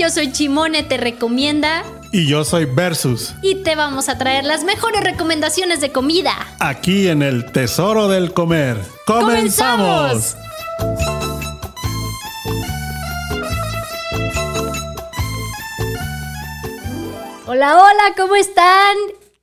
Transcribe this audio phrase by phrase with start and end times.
[0.00, 1.84] yo soy Chimone, te recomienda.
[2.10, 3.34] Y yo soy Versus.
[3.42, 6.32] Y te vamos a traer las mejores recomendaciones de comida.
[6.58, 8.78] Aquí en el Tesoro del Comer.
[9.06, 10.36] ¡Comenzamos!
[17.46, 18.96] Hola, hola, ¿cómo están?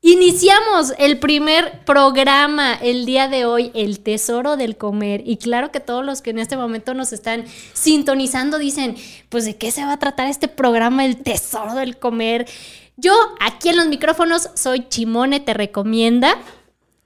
[0.09, 5.21] Iniciamos el primer programa el día de hoy, El Tesoro del Comer.
[5.25, 7.43] Y claro que todos los que en este momento nos están
[7.73, 8.95] sintonizando dicen,
[9.27, 12.47] pues de qué se va a tratar este programa, El Tesoro del Comer.
[12.95, 16.37] Yo aquí en los micrófonos soy Chimone, te recomienda.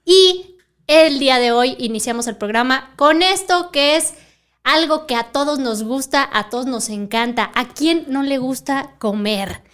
[0.04, 0.54] Y
[0.86, 4.14] el día de hoy iniciamos el programa con esto que es
[4.62, 7.50] algo que a todos nos gusta, a todos nos encanta.
[7.56, 9.71] ¿A quién no le gusta comer?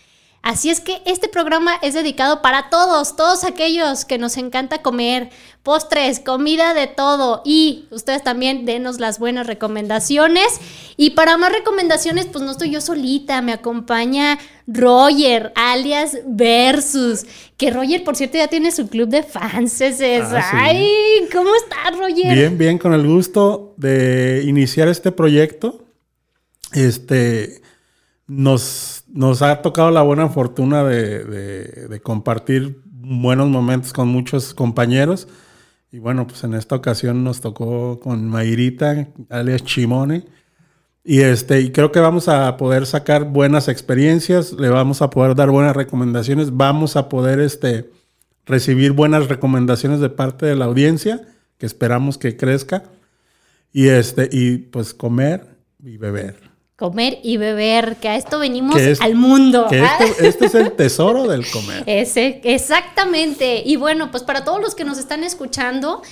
[0.48, 5.28] Así es que este programa es dedicado para todos, todos aquellos que nos encanta comer,
[5.62, 10.58] postres, comida de todo y ustedes también denos las buenas recomendaciones.
[10.96, 17.26] Y para más recomendaciones, pues no estoy yo solita, me acompaña Roger, alias Versus,
[17.58, 19.82] que Roger, por cierto, ya tiene su club de fans.
[19.82, 22.34] Ah, Ay, ¿cómo estás, Roger?
[22.34, 25.84] Bien, bien, con el gusto de iniciar este proyecto.
[26.72, 27.60] Este
[28.26, 35.26] nos, nos ha tocado la buena fortuna de, compartir buenos momentos con muchos compañeros.
[35.90, 40.24] Y bueno, pues en esta ocasión nos tocó con Mayrita, alias Chimone.
[41.02, 45.34] Y, este, y creo que vamos a poder sacar buenas experiencias, le vamos a poder
[45.34, 47.90] dar buenas recomendaciones, vamos a poder este,
[48.46, 51.22] recibir buenas recomendaciones de parte de la audiencia,
[51.58, 52.84] que esperamos que crezca.
[53.72, 56.47] Y, este, y pues comer y beber
[56.78, 59.66] comer y beber, que a esto venimos al mundo.
[59.68, 61.82] Que este, este, es el tesoro del comer.
[61.86, 63.62] Ese, exactamente.
[63.66, 66.02] Y bueno, pues para todos los que nos están escuchando,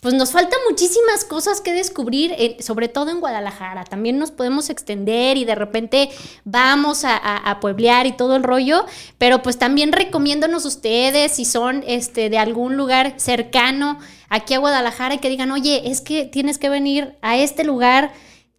[0.00, 3.84] pues nos faltan muchísimas cosas que descubrir, eh, sobre todo en Guadalajara.
[3.84, 6.08] También nos podemos extender y de repente
[6.44, 8.86] vamos a, pueblear y todo el rollo,
[9.18, 13.98] pero pues también recomiéndonos ustedes si son este, de algún lugar cercano
[14.30, 18.12] aquí a Guadalajara y que digan, oye, es que tienes que venir a este lugar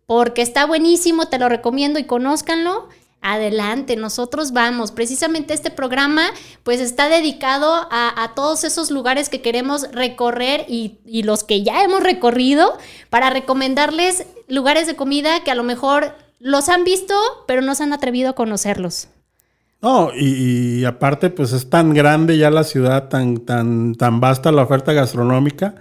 [0.07, 2.88] porque está buenísimo, te lo recomiendo y conózcanlo.
[3.22, 4.91] Adelante, nosotros vamos.
[4.91, 6.23] Precisamente este programa
[6.63, 12.03] pues está dedicado a, todos esos lugares que queremos recorrer y, los que ya hemos
[12.03, 12.78] recorrido
[13.09, 17.16] para recomendarles lugares de comida que a lo mejor los han visto
[17.47, 19.09] pero no se han atrevido a conocerlos.
[19.81, 24.51] No, y, y aparte pues es tan grande ya la ciudad, tan, tan, tan vasta
[24.51, 25.75] la oferta gastronómica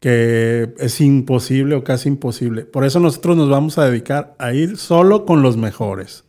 [0.00, 2.64] que es imposible o casi imposible.
[2.64, 6.24] Por eso nosotros nos vamos a dedicar a ir solo con los mejores.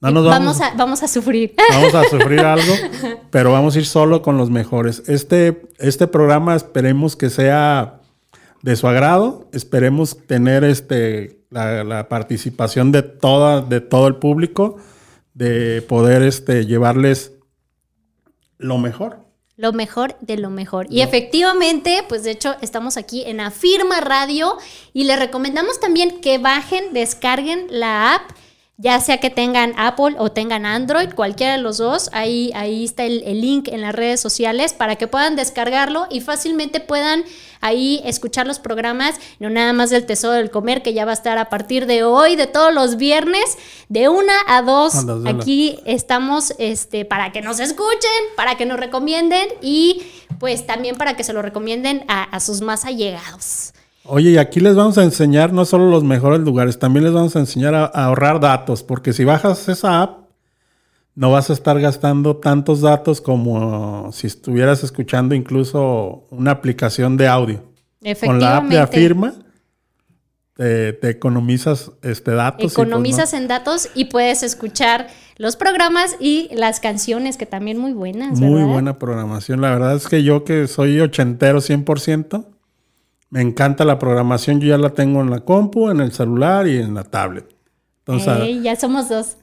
[0.00, 1.54] No nos vamos, a, vamos a sufrir.
[1.70, 2.74] Vamos a sufrir algo,
[3.30, 5.04] pero vamos a ir solo con los mejores.
[5.06, 8.00] Este, este programa esperemos que sea
[8.62, 9.48] de su agrado.
[9.52, 14.78] Esperemos tener este, la, participación de, toda, de todo el público,
[15.34, 17.34] de poder este, llevarles
[18.58, 19.18] lo mejor.
[19.56, 20.86] Lo mejor de lo mejor.
[20.90, 24.56] Y efectivamente, pues de hecho estamos aquí en Afirma Radio
[24.92, 28.30] y les recomendamos también que bajen, descarguen la app
[28.82, 33.04] ya sea que tengan Apple o tengan Android, cualquiera de los dos, ahí, ahí está
[33.04, 37.22] el, link en las redes sociales para que puedan descargarlo y fácilmente puedan
[37.60, 41.14] ahí escuchar los programas, no nada más del Tesoro del Comer, que ya va a
[41.14, 43.56] estar a partir de hoy, de todos los viernes,
[43.88, 45.06] de una a dos.
[45.26, 50.02] Aquí estamos este, para que nos escuchen, para que nos recomienden y
[50.40, 53.74] pues también para que se lo recomienden a, a sus más allegados.
[54.04, 57.36] Oye, y aquí les vamos a enseñar no solo los mejores lugares, también les vamos
[57.36, 60.22] a enseñar a, ahorrar datos, porque si bajas esa app,
[61.14, 67.28] no vas a estar gastando tantos datos como si estuvieras escuchando incluso una aplicación de
[67.28, 67.62] audio.
[68.24, 69.34] Con la app de Afirma,
[70.54, 72.62] te, economizas este, datos.
[72.62, 77.92] Pues, economizas en datos y puedes escuchar los programas y las canciones, que también muy
[77.92, 78.40] buenas.
[78.40, 79.60] Muy buena programación.
[79.60, 82.46] La verdad es que yo que soy ochentero 100%,
[83.32, 86.76] me encanta la programación, yo ya la tengo en la compu, en el celular y
[86.76, 87.48] en la tablet.
[88.04, 89.38] Entonces, ya somos dos.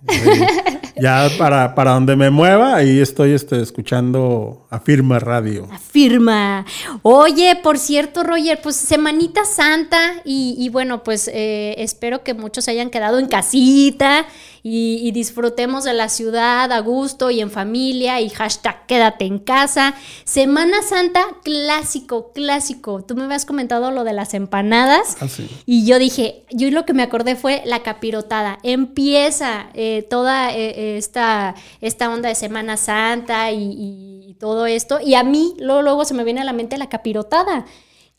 [1.01, 5.67] ya para, para donde me mueva, ahí estoy este, escuchando Afirma Radio.
[5.71, 6.67] Afirma.
[7.01, 12.91] Oye, por cierto, Roger, pues Semanita Santa y, bueno, pues eh, espero que muchos hayan
[12.91, 14.27] quedado en casita
[14.63, 19.95] y, disfrutemos de la ciudad a gusto y en familia y hashtag quédate en casa.
[20.23, 23.03] Semana Santa, clásico, clásico.
[23.03, 25.27] Tú me habías comentado lo de las empanadas ah,
[25.65, 28.59] y yo dije, yo lo que me acordé fue la capirotada.
[28.63, 35.23] Empieza eh, toda eh, esta, esta onda de Semana Santa y, todo esto y a
[35.23, 37.65] mí luego, luego se me viene a la mente la capirotada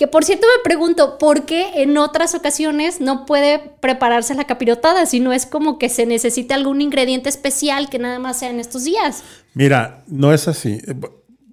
[0.00, 5.04] Que por cierto me pregunto, ¿por qué en otras ocasiones no puede prepararse la capirotada?
[5.04, 8.60] Si no es como que se necesite algún ingrediente especial que nada más sea en
[8.60, 9.22] estos días.
[9.52, 10.80] Mira, no es así.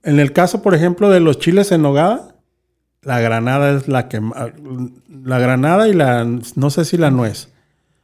[0.01, 2.37] En el caso, por ejemplo, de los chiles en nogada,
[3.01, 4.21] la granada es la que...
[5.25, 6.25] La granada y la...
[6.55, 7.49] No sé si la nuez.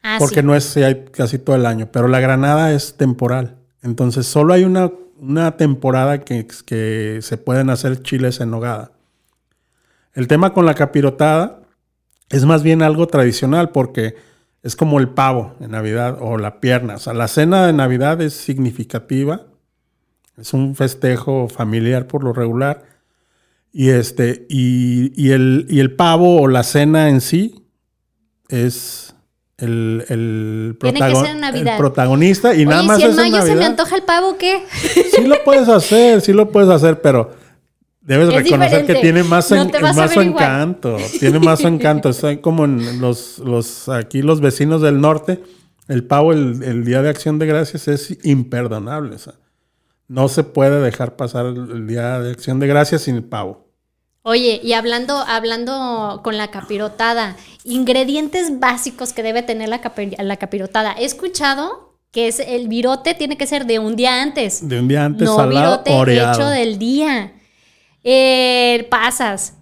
[0.01, 0.45] Ah, porque sí.
[0.45, 1.87] nuez sí hay casi todo el año.
[1.89, 3.55] Pero la granada es temporal.
[3.81, 4.91] Entonces, solo hay una,
[5.21, 8.92] una temporada que, que se pueden hacer chiles en nogada.
[10.13, 11.61] El tema con la capirotada
[12.29, 14.15] es más bien algo tradicional porque
[14.61, 16.95] es como el pavo en Navidad o la pierna.
[16.95, 19.41] O sea, la cena de Navidad es significativa.
[20.37, 22.83] Es un festejo familiar por lo regular.
[23.71, 27.65] Y, este, y, y el, y el pavo o la cena en sí
[28.49, 29.15] es
[29.57, 30.77] el, el,
[31.77, 34.37] protagonista y Oye, nada más si en es en mayo se me antoja el pavo,
[34.37, 34.63] ¿qué?
[35.15, 37.31] Sí lo puedes hacer, sí lo puedes hacer, pero
[38.03, 38.93] debes Es reconocer diferente.
[38.93, 40.97] que tiene más, No en- más encanto.
[41.19, 42.09] Tiene más encanto.
[42.09, 45.41] Está como en los, los aquí los vecinos del norte.
[45.87, 49.15] El pavo el, el día de acción de gracias es imperdonable.
[49.15, 49.33] o sea,
[50.07, 53.67] no se puede dejar pasar el, el día de acción de gracias sin el pavo.
[54.25, 57.35] Oye, y hablando, hablando con la capirotada,
[57.65, 60.93] ingredientes básicos que debe tener la, capi- la capirotada.
[60.97, 64.67] He escuchado que es el virote tiene que ser de un día antes.
[64.69, 66.33] De un día antes no salado virote oreado.
[66.39, 67.33] hecho del día.
[68.05, 69.53] Eh, pasas,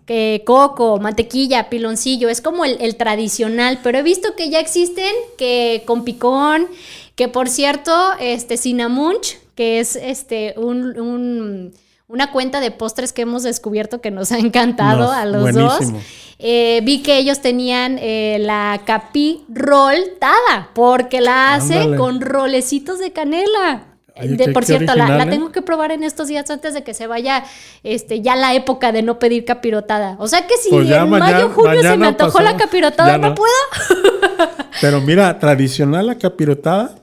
[0.46, 5.84] coco, mantequilla, piloncillo, es como el, el tradicional, pero he visto que ya existen que
[5.86, 6.68] con picón,
[7.16, 11.74] que por cierto, este Cinnammunch, que es este un, un-
[12.08, 15.98] una cuenta de postres que hemos descubierto que nos ha encantado Nos- a los buenísimo.
[16.00, 16.04] dos.
[16.40, 21.98] Eh, vi que ellos tenían eh, la capi roltada, porque la hace Ándale.
[21.98, 23.91] con rolecitos de canela.
[24.22, 25.28] De- por cierto, la, ¿eh?
[25.30, 27.44] tengo que probar en estos días antes de que se vaya
[27.84, 30.16] este, ya la época de no pedir capirotada.
[30.20, 32.44] O sea que si Pues en mañana- mayo, junio se me antojó pasó.
[32.44, 33.30] la capirotada, no.
[33.30, 33.36] no.
[33.36, 33.54] puedo.
[34.82, 36.96] Pero mira, tradicional la capirotada.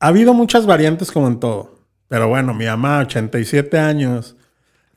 [0.00, 1.78] Ha habido muchas variantes como en todo.
[2.08, 4.36] Pero bueno, mi mamá, 87 años,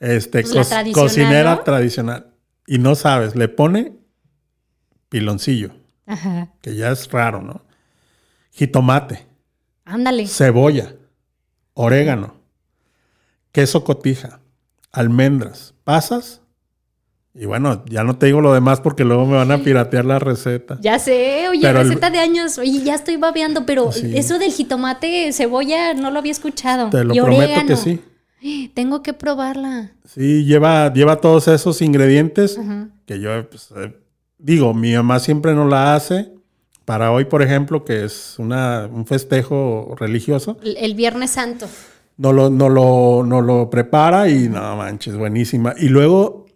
[0.00, 1.60] este, Pues tradicional, cocinera ¿no?
[1.62, 2.26] tradicional.
[2.66, 3.92] Y no sabes, le pone
[5.08, 5.70] piloncillo,
[6.06, 6.48] Ajá.
[6.60, 7.62] que ya es raro, ¿no?
[8.50, 9.26] Jitomate,
[9.84, 10.26] Ándale.
[10.26, 10.94] cebolla,
[11.76, 12.34] orégano,
[13.52, 14.40] queso cotija,
[14.92, 16.40] almendras, pasas.
[17.34, 20.18] Y bueno, ya no te digo lo demás porque luego me van a piratear la
[20.18, 20.78] receta.
[20.80, 22.56] Ya sé, oye, Pero el- receta de años.
[22.56, 24.16] Oye, ya estoy babeando, pero Sí.
[24.16, 26.88] eso del jitomate, cebolla, no lo había escuchado.
[26.88, 27.66] Te lo Y prometo orégano.
[27.68, 28.00] que sí.
[28.74, 29.92] Tengo que probarla.
[30.06, 32.88] Sí, lleva, lleva todos esos ingredientes Ajá.
[33.04, 33.94] que yo pues, eh,
[34.38, 36.32] digo, mi mamá siempre no la hace.
[36.86, 41.66] Para hoy, por ejemplo, que es una, un festejo religioso, El, Viernes Santo.
[42.16, 45.74] no lo, no, lo, no lo prepara y no manches, buenísima.
[45.76, 46.46] Y luego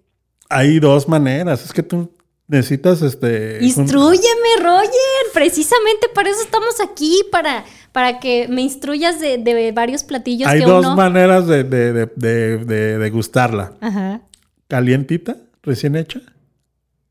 [0.49, 1.65] hay dos maneras.
[1.65, 2.13] Es que tú
[2.47, 3.59] necesitas este.
[3.59, 4.93] un- Instrúyeme, Roger.
[5.35, 10.61] Precisamente para eso estamos aquí, para, para que me instruyas de, de varios platillos hay
[10.61, 10.95] que dos uno.
[10.97, 13.73] maneras de, de, de degustarla.
[13.81, 14.21] Ajá.
[14.69, 16.21] Calientita, recién hecha,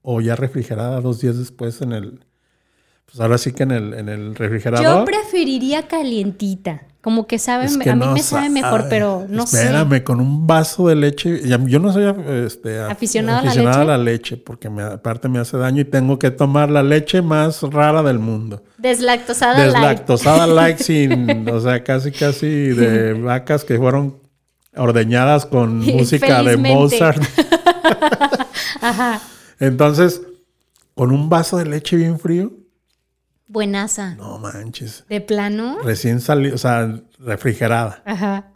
[0.02, 2.26] o ya refrigerada dos días después en el.
[3.10, 5.00] Pues ahora sí que en el, en el refrigerador.
[5.00, 6.84] Yo preferiría calientita.
[7.02, 9.90] Como que sabe, Es me- que a mí no me sabe mejor, pero no Espérame,
[9.90, 10.04] sé.
[10.04, 11.42] con un vaso de leche.
[11.48, 12.04] Yo no soy
[12.46, 13.94] este, af- ¿Aficionado a la aficionado leche?
[13.94, 17.22] a la leche, porque me, aparte me hace daño y tengo que tomar la leche
[17.22, 18.62] más rara del mundo.
[18.78, 19.74] Deslactosada light.
[19.74, 24.18] Deslactosada light sin, o sea, casi casi de vacas que fueron
[24.76, 26.58] ordeñadas con música de.
[26.58, 27.24] Mozart.
[28.82, 29.22] Ajá.
[29.60, 30.22] Entonces,
[30.96, 32.52] con un vaso de leche bien frío,
[33.50, 34.16] Buenaza.
[34.16, 35.04] no manches.
[35.10, 35.80] ¿De plano?
[35.84, 38.02] Recién salió, o sea, refrigerada.
[38.06, 38.52] Ajá.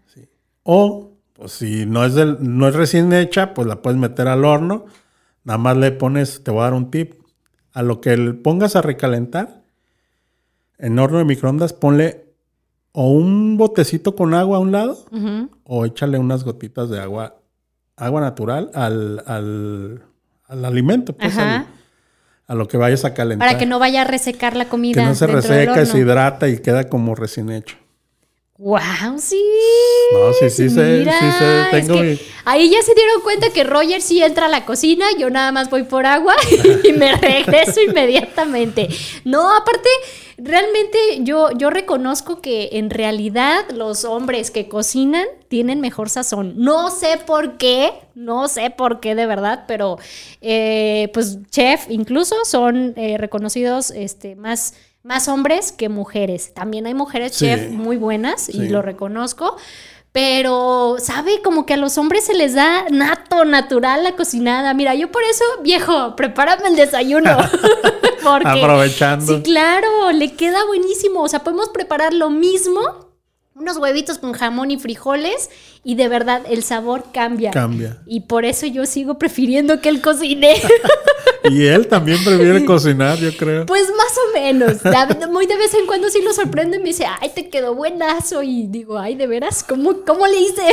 [0.64, 4.46] O, pues si no es, del, no es recién hecha, pues la puedes meter al
[4.46, 4.86] horno.
[5.44, 7.16] Nada más le pones, te voy a dar un tip.
[7.74, 9.64] A lo que le pongas a recalentar,
[10.78, 12.26] en horno de microondas, ponle
[12.92, 14.98] o un botecito con agua a un lado,
[15.64, 17.36] o échale unas gotitas de agua,
[17.98, 20.04] agua natural al, al,
[20.48, 21.56] al alimento, pues Ajá.
[21.62, 21.68] al-
[22.48, 23.48] a lo que vayas a calentar.
[23.48, 25.02] Para que no vaya a resecar la comida.
[25.02, 27.78] Que no se reseca, se hidrata y queda como recién hecho.
[28.64, 29.18] ¡Wow!
[29.18, 29.44] Sí.
[30.14, 33.50] No, sí, sí sé, sí sé, es tengo que mi- Ahí ya se dieron cuenta
[33.50, 36.34] que Roger sí entra a la cocina, yo nada más voy por agua
[36.84, 38.88] y me regreso inmediatamente.
[39.26, 39.90] No, aparte,
[40.38, 46.54] realmente yo, yo reconozco que en realidad los hombres que cocinan tienen mejor sazón.
[46.56, 49.98] No sé por qué, no sé por qué de verdad, pero
[50.42, 54.74] eh, pues chef incluso son eh, reconocidos este, más,
[55.04, 56.54] más hombres que mujeres.
[56.54, 57.46] También hay mujeres Sí.
[57.46, 59.58] chef muy buenas y lo reconozco.
[60.14, 61.42] pero, ¿sabe?
[61.44, 64.72] Como que a los hombres se les da nato, natural la cocinada.
[64.76, 67.36] Mira, yo por eso, viejo, prepárame el desayuno.
[68.24, 69.38] Porque, Aprovechando.
[69.38, 71.22] Sí, claro, le queda buenísimo.
[71.24, 72.80] O sea, podemos preparar lo mismo,
[73.56, 75.50] unos huevitos con jamón y frijoles,
[75.84, 77.50] y de verdad el sabor cambia.
[77.50, 77.98] Cambia.
[78.06, 80.54] Y por eso yo sigo prefiriendo que él cocine.
[81.50, 83.66] Y él también prefiere cocinar, yo creo.
[83.66, 84.78] Pues más o menos.
[85.32, 88.44] Muy de vez en cuando sí lo sorprende y me dice, ay, te quedó buenazo.
[88.44, 90.64] Y digo, ay, de veras, ¿cómo, cómo le hice?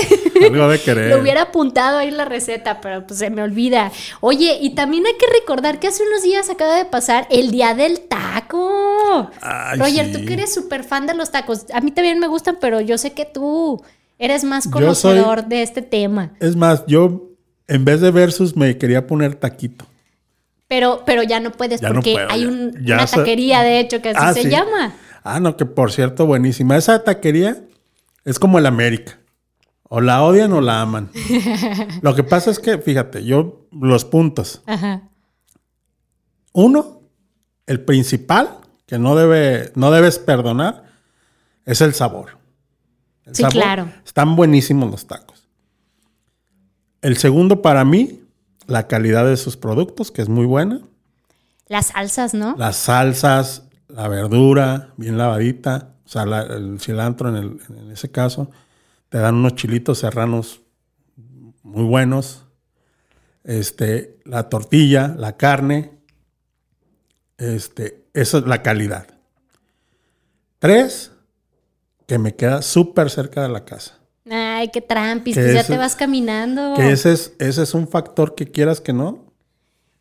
[0.47, 1.11] Algo de querer.
[1.11, 3.91] Lo hubiera apuntado ahí la receta, pero pues se me olvida.
[4.21, 7.75] Oye, y también hay que recordar que hace unos días acaba de pasar el día
[7.75, 9.31] del taco.
[9.41, 10.13] Ay, Roger, sí.
[10.13, 11.67] tú que eres súper fan de los tacos.
[11.73, 13.83] A mí también me gustan, pero yo sé que tú
[14.19, 16.33] eres más conocedor soy- de este tema.
[16.41, 17.29] Es más, yo
[17.67, 19.87] en vez de versus me quería poner taquito.
[20.71, 23.81] Pero, pero ya no puedes Ya no porque puedo, hay un- una se- taquería, de
[23.81, 24.49] hecho, que así Ah, se sí.
[24.51, 24.95] llama.
[25.25, 26.77] Ah, no, que por cierto, buenísima.
[26.77, 27.61] Esa taquería
[28.25, 29.19] es como el América.
[29.89, 31.11] O la odian o la aman.
[32.03, 34.63] Lo que pasa es que, fíjate, yo, los puntos.
[34.67, 35.09] Ajá.
[36.53, 37.03] Uno,
[37.67, 40.85] el principal, que no, debe, no debes perdonar,
[41.65, 42.39] es el sabor.
[43.27, 43.91] El Sí, claro.
[44.07, 45.49] Están buenísimos los tacos.
[47.03, 48.21] El segundo, para mí,
[48.71, 50.81] la calidad de sus productos, que es muy buena.
[51.69, 52.55] Las salsas, ¿no?
[52.57, 58.11] Las salsas, la verdura, bien lavadita, o sea, la- el cilantro en, el- en ese
[58.11, 58.51] caso.
[59.09, 60.63] Te dan unos chilitos serranos
[61.63, 62.45] muy buenos.
[63.45, 65.99] Este, la tortilla, la carne.
[67.39, 69.07] Este, eso es la calidad.
[70.59, 71.13] Tres,
[72.07, 74.00] que me queda súper cerca de la casa.
[74.29, 76.75] Ay, qué trampis, Que pues ya te vas caminando.
[76.77, 79.31] Que ese es, ese es un factor que quieras que no.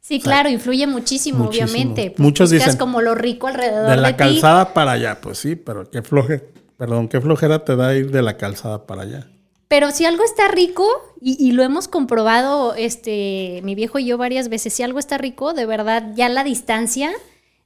[0.02, 1.68] Sí, claro, influye muchísimo, muchísimo.
[1.70, 2.12] obviamente.
[2.12, 4.18] Pues Muchos dicen, como lo rico alrededor De de, la ti.
[4.18, 6.44] calzada para allá, pues sí, pero qué floje,
[6.78, 9.28] perdón, qué flojera te da ir de la calzada para allá.
[9.68, 10.84] Pero si algo está rico,
[11.22, 15.18] y, y lo hemos comprobado, este, mi viejo y yo varias veces, si algo está
[15.20, 17.12] rico, de verdad, ya la distancia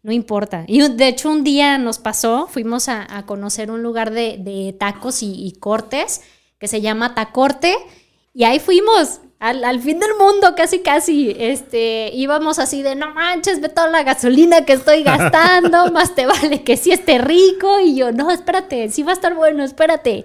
[0.01, 0.65] no importa.
[0.67, 4.75] Y de hecho un día nos pasó, fuimos a, a conocer un lugar de, de
[4.77, 6.19] tacos y, y cortes
[6.63, 7.75] que se llama Tacorte,
[8.33, 9.19] y ahí fuimos.
[9.37, 13.89] Al, al fin del mundo, casi, casi, este, íbamos así de, no manches, ve toda
[13.89, 18.31] la gasolina que estoy gastando, más te vale que sí esté rico, y yo, no,
[18.31, 20.23] espérate, sí va a estar bueno, espérate.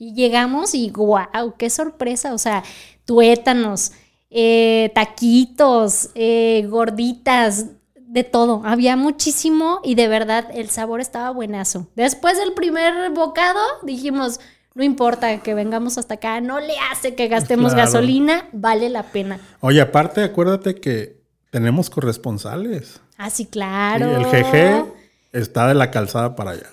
[0.00, 2.64] Y llegamos y wow, qué sorpresa, o sea,
[3.04, 3.92] tuétanos,
[4.28, 7.66] eh, taquitos, eh, gorditas,
[8.08, 11.86] de todo, había muchísimo y de verdad el sabor estaba buenazo.
[11.96, 14.40] Después del primer bocado dijimos,
[14.76, 17.90] no importa que vengamos hasta acá, no le hace que gastemos Claro.
[17.90, 19.40] gasolina, vale la pena.
[19.60, 21.16] Oye, aparte, acuérdate que
[21.50, 23.00] tenemos corresponsales.
[23.16, 24.14] Así Y claro.
[24.16, 24.92] el GG
[25.32, 26.68] está de la calzada para allá.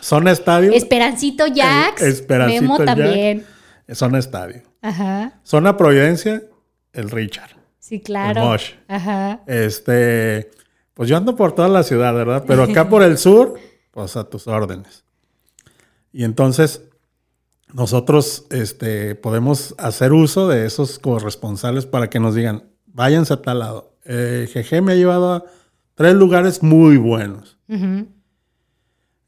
[0.00, 0.72] Zona Estadio.
[0.72, 2.86] Esperancito Jax, Esperancito Memo Jack.
[2.86, 3.46] también.
[3.92, 4.62] Zona Estadio.
[4.82, 6.42] Ajá, Zona Providencia,
[6.92, 7.50] el Richard.
[7.80, 8.40] sí, claro.
[8.40, 8.70] El Mosh.
[8.88, 9.40] Ajá.
[9.46, 10.50] Este,
[10.94, 12.44] pues yo ando por toda la ciudad, ¿verdad?
[12.46, 13.58] Pero acá por el sur,
[13.90, 15.04] pues a tus órdenes.
[16.12, 16.82] Y entonces,
[17.72, 23.60] nosotros este, podemos hacer uso de esos corresponsales para que nos digan, váyanse a tal
[23.60, 23.94] lado.
[24.04, 25.44] Eh, GG me ha llevado a
[25.94, 27.58] tres lugares muy buenos.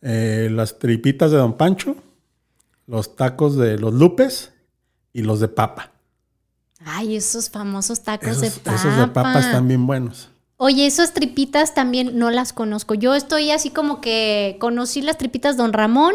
[0.00, 1.96] Eh, las tripitas de Don Pancho,
[2.86, 4.52] los tacos de los Lupes
[5.12, 5.92] y los de papa.
[6.84, 9.00] Ay, esos famosos tacos Esos de esos papa.
[9.00, 10.30] de papa están bien buenos.
[10.56, 12.94] Oye, esas tripitas también no las conozco.
[12.94, 16.14] Yo estoy así como que conocí las tripitas Don Ramón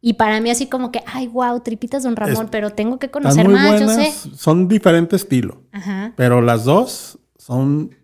[0.00, 3.10] y para mí así como que, ay, wow, tripitas Don Ramón, Es- pero tengo que
[3.10, 4.30] conocer muy más, yo buenas, sé.
[4.36, 5.62] son diferente estilo.
[5.72, 6.12] Ajá.
[6.16, 7.94] Pero las dos son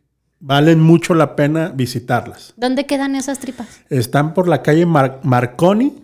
[0.40, 2.54] valen mucho la pena visitarlas.
[2.56, 3.68] ¿Dónde quedan esas tripas?
[3.90, 5.94] Están por la calle Mar- Marconi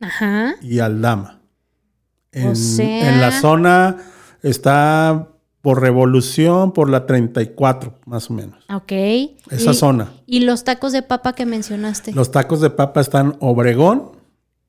[0.00, 0.54] Ajá.
[0.62, 1.40] y Aldama.
[2.30, 3.96] En, O sea- en la zona
[4.42, 5.28] está
[5.60, 8.64] por Revolución, por la 34, más o menos.
[8.72, 8.92] Ok.
[9.50, 10.12] Esa y, zona.
[10.26, 12.12] Y los tacos de papa que mencionaste.
[12.12, 14.10] Los tacos de papa están Obregón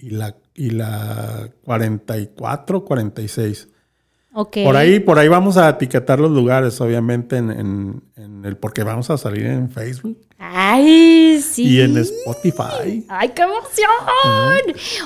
[0.06, 3.68] y la, y la 44, 46.
[4.34, 4.58] Ok.
[4.64, 8.84] Por ahí, por ahí vamos a etiquetar los lugares, obviamente, en, en- en el, porque
[8.84, 11.64] vamos a salir en Facebook Ay, sí.
[11.76, 13.06] y en Spotify.
[13.08, 13.90] ¡Ay, qué emoción!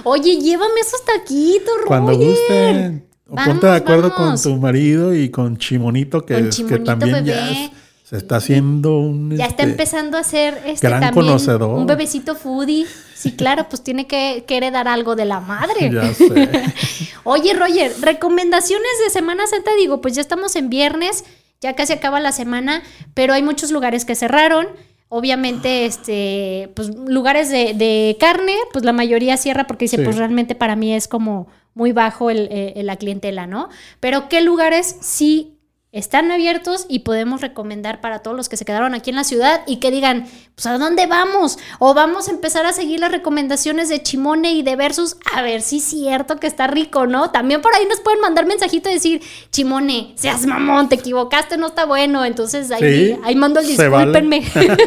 [0.06, 2.28] Oye, llévame esos taquitos, Cuando Roger.
[2.28, 3.08] gusten.
[3.30, 4.42] O Vamos, ponte de acuerdo vamos.
[4.42, 7.66] con tu marido y con Chimonito, que, Con es- que Chimonito, también ya bebé.
[7.66, 7.72] es-
[8.08, 9.36] se está haciendo un...
[9.36, 11.78] Ya está este, empezando a ser este gran también conocedor.
[11.78, 12.86] un bebecito foodie.
[13.14, 15.92] Sí, claro, pues tiene que, que heredar algo de la madre.
[15.92, 16.26] Ya sé.
[17.26, 21.26] Oye, Roger, recomendaciones de Semana Santa, digo, pues ya estamos en viernes,
[21.60, 22.82] ya casi acaba la semana,
[23.14, 24.68] pero hay muchos lugares que cerraron.
[25.10, 30.04] Obviamente, este, pues lugares de, de carne, pues la mayoría cierra porque dice, Sí.
[30.04, 33.68] pues realmente para mí es como muy bajo el, eh, la clientela, ¿no?
[34.00, 35.57] Pero ¿qué lugares sí
[35.94, 39.62] están abiertos y podemos recomendar para todos los que se quedaron aquí en la ciudad
[39.66, 41.58] y que digan, pues ¿a dónde vamos?
[41.80, 45.62] O vamos a empezar a seguir las recomendaciones de Chimone y de Versus, a ver
[45.62, 47.32] si es cierto que está rico, ¿no?
[47.32, 51.68] También por ahí nos pueden mandar mensajito y decir, Chimone, seas mamón, te equivocaste, no
[51.68, 52.26] está bueno.
[52.26, 52.82] Entonces ahí,
[53.14, 53.88] Sí, ahí mando el vale.
[53.88, 54.44] discúlpenme.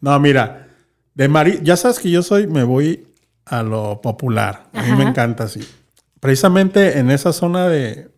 [0.00, 0.68] No, mira,
[1.14, 3.08] de mari ya sabes que yo soy, me voy
[3.44, 4.68] a lo popular.
[4.72, 5.60] A mí me encanta así.
[6.20, 8.08] Precisamente en esa zona de,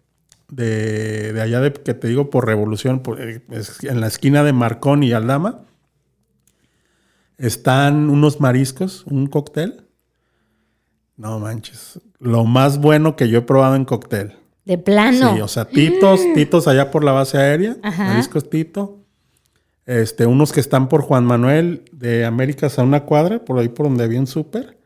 [0.50, 3.40] de, de allá de que te digo por Revolución, por- eh,
[3.82, 5.60] en la esquina de Marcón y Aldama,
[7.38, 9.86] están unos mariscos, un cóctel.
[11.16, 14.36] No manches, lo más bueno que yo he probado en cóctel.
[14.64, 15.34] De plano.
[15.34, 18.04] Sí, o sea, Titos, Titos allá por la base aérea, Ajá.
[18.04, 18.98] Mariscos Tito.
[19.86, 23.86] Este, unos que están por Juan Manuel de Américas a una cuadra, por ahí por
[23.86, 24.78] donde había un súper.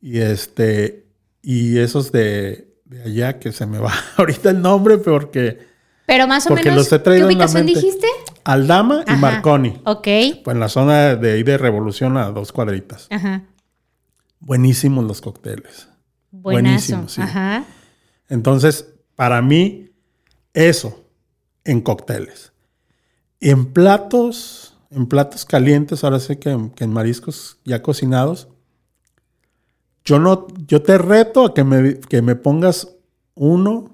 [0.00, 1.06] Y este,
[1.42, 5.58] y esos de, de allá que se me va ahorita el nombre porque
[6.06, 8.06] Pero más o Porque menos, los he ¿qué ubicación dijiste?
[8.44, 9.16] Aldama y.
[9.16, 9.80] Marconi.
[9.84, 10.06] Ok.
[10.44, 13.08] Pues en la zona de ahí de Revolución a dos cuadritas.
[13.10, 13.42] Ajá.
[14.38, 15.88] Buenísimos los cócteles.
[16.30, 16.62] Buenazo.
[16.62, 17.20] Buenísimo, sí.
[17.22, 17.64] Ajá.
[18.28, 19.90] Entonces, para mí,
[20.54, 21.04] eso
[21.64, 22.52] en cócteles.
[23.40, 28.48] En platos, en platos calientes, ahora sé que en mariscos ya cocinados,
[30.06, 32.96] yo no, yo te reto a que me, que me pongas
[33.34, 33.90] uno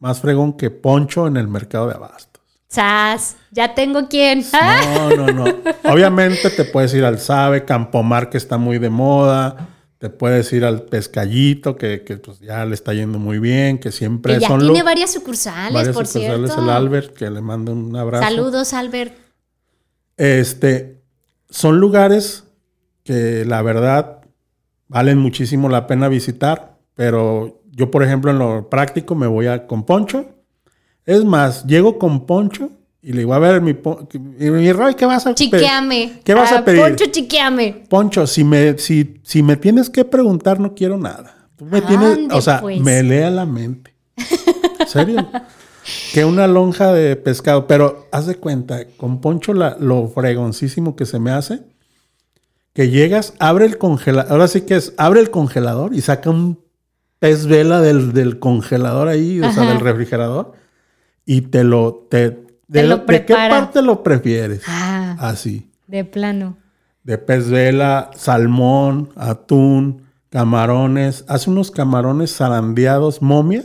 [0.00, 2.42] más fregón que Poncho en el mercado de abastos.
[2.68, 4.44] Sas, ya tengo quién.
[4.52, 5.44] Ah, No, no, no.
[5.84, 9.68] Obviamente te puedes ir al Sabe, Campomar, que está muy de moda.
[9.98, 13.92] Te puedes ir al Pescallito, que, que, pues ya le está yendo muy bien, que
[13.92, 16.62] siempre que ya son tiene varias sucursales, varias por sucursales, cierto.
[16.64, 18.24] el Albert, que le mando un abrazo.
[18.24, 19.14] Saludos, Albert.
[20.16, 21.00] Este,
[21.48, 22.44] son lugares
[23.04, 24.23] que la verdad
[24.88, 29.66] valen muchísimo la pena visitar, pero yo, por ejemplo, en lo práctico me voy a
[29.66, 30.26] con Poncho.
[31.06, 32.70] Es más, llego con Poncho
[33.02, 33.74] y le digo, a ver, mi,
[34.38, 35.50] mi Roy, ¿qué vas a pedir?
[35.50, 36.20] Chiqueame.
[36.24, 36.80] ¿Qué vas a Ah, pedir?
[36.80, 37.84] Poncho, chiqueame.
[37.88, 41.48] Poncho, si me, si, si me tienes que preguntar, no quiero nada.
[41.56, 42.80] Tú me tienes, Ande, o sea, pues.
[42.80, 43.94] me lea la mente.
[44.80, 45.26] ¿En serio?
[46.14, 47.66] que una lonja de pescado.
[47.66, 51.60] Pero haz de cuenta, con Poncho la- lo fregoncísimo que se me hace,
[52.74, 56.58] que llegas, abre el congelador, ahora sí que es, abre el congelador y saca un
[57.20, 60.52] pez vela del, del congelador ahí, o sea, del refrigerador,
[61.24, 64.62] y te lo, te, de, lo ¿de qué parte lo prefieres?
[64.66, 66.58] Ah, Así de plano.
[67.04, 71.24] de pez vela, salmón, atún, camarones.
[71.28, 73.62] Hace unos camarones zarandeados, momia.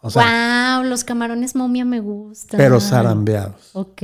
[0.00, 2.58] O sea, wow, los camarones momia me gustan.
[2.58, 3.70] pero zarandeados.
[3.74, 4.02] Ok.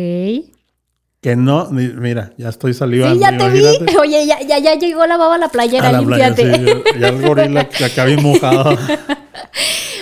[1.27, 3.17] Que no, mira, ya estoy salivando.
[3.17, 3.65] Sí, ya te vi.
[4.01, 6.45] Oye, ya, ya, ya llegó la baba a la playera, A la playa, sí,
[7.01, 8.79] ya, el gorila que acá bien mojado.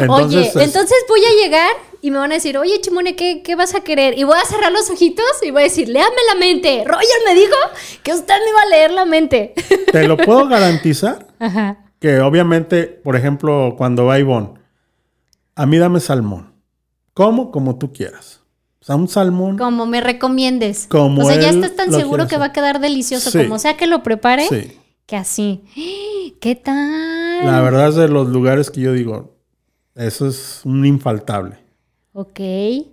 [0.06, 1.70] Oye, es- entonces voy a llegar
[2.02, 4.18] y me van a decir, oye, Chimone, ¿qué, ¿qué vas a querer?
[4.18, 6.84] Y voy a cerrar los ojitos y voy a decir, léame la mente.
[6.86, 7.56] Roger me dijo
[8.02, 9.54] que usted me iba a leer la mente.
[9.92, 11.86] te lo puedo garantizar Ajá.
[12.00, 14.50] que obviamente, por ejemplo, cuando va Ivonne,
[15.54, 16.52] a mí dame salmón.
[17.14, 17.50] ¿Cómo?
[17.50, 18.43] Como tú quieras.
[18.84, 19.56] O sea, un salmón.
[19.56, 20.86] Como me recomiendes.
[20.88, 23.30] Como o sea, ya estás tan seguro que va a quedar delicioso.
[23.30, 23.38] Sí.
[23.38, 24.78] Como sea que lo prepare, Sí.
[25.06, 25.62] que así.
[26.38, 27.46] ¿Qué tal?
[27.46, 29.38] La verdad es de los lugares que yo digo,
[29.94, 31.56] eso es un infaltable.
[32.12, 32.38] Ok,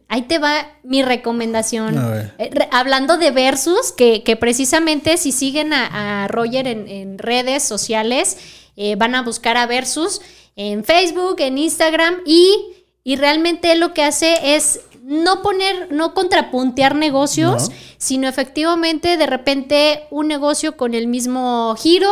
[0.08, 1.98] ahí te va mi recomendación.
[1.98, 2.34] A ver.
[2.38, 7.18] Eh, re- hablando de versus, que, que precisamente si siguen a, a Roger en, en
[7.20, 8.38] redes sociales,
[8.78, 10.22] eh, van a buscar a versus
[10.56, 12.56] en Facebook, en Instagram y,
[13.04, 14.80] y realmente lo que hace es
[15.12, 17.76] no poner, no contrapuntear negocios, No.
[17.98, 22.10] sino efectivamente de repente un negocio con el mismo giro,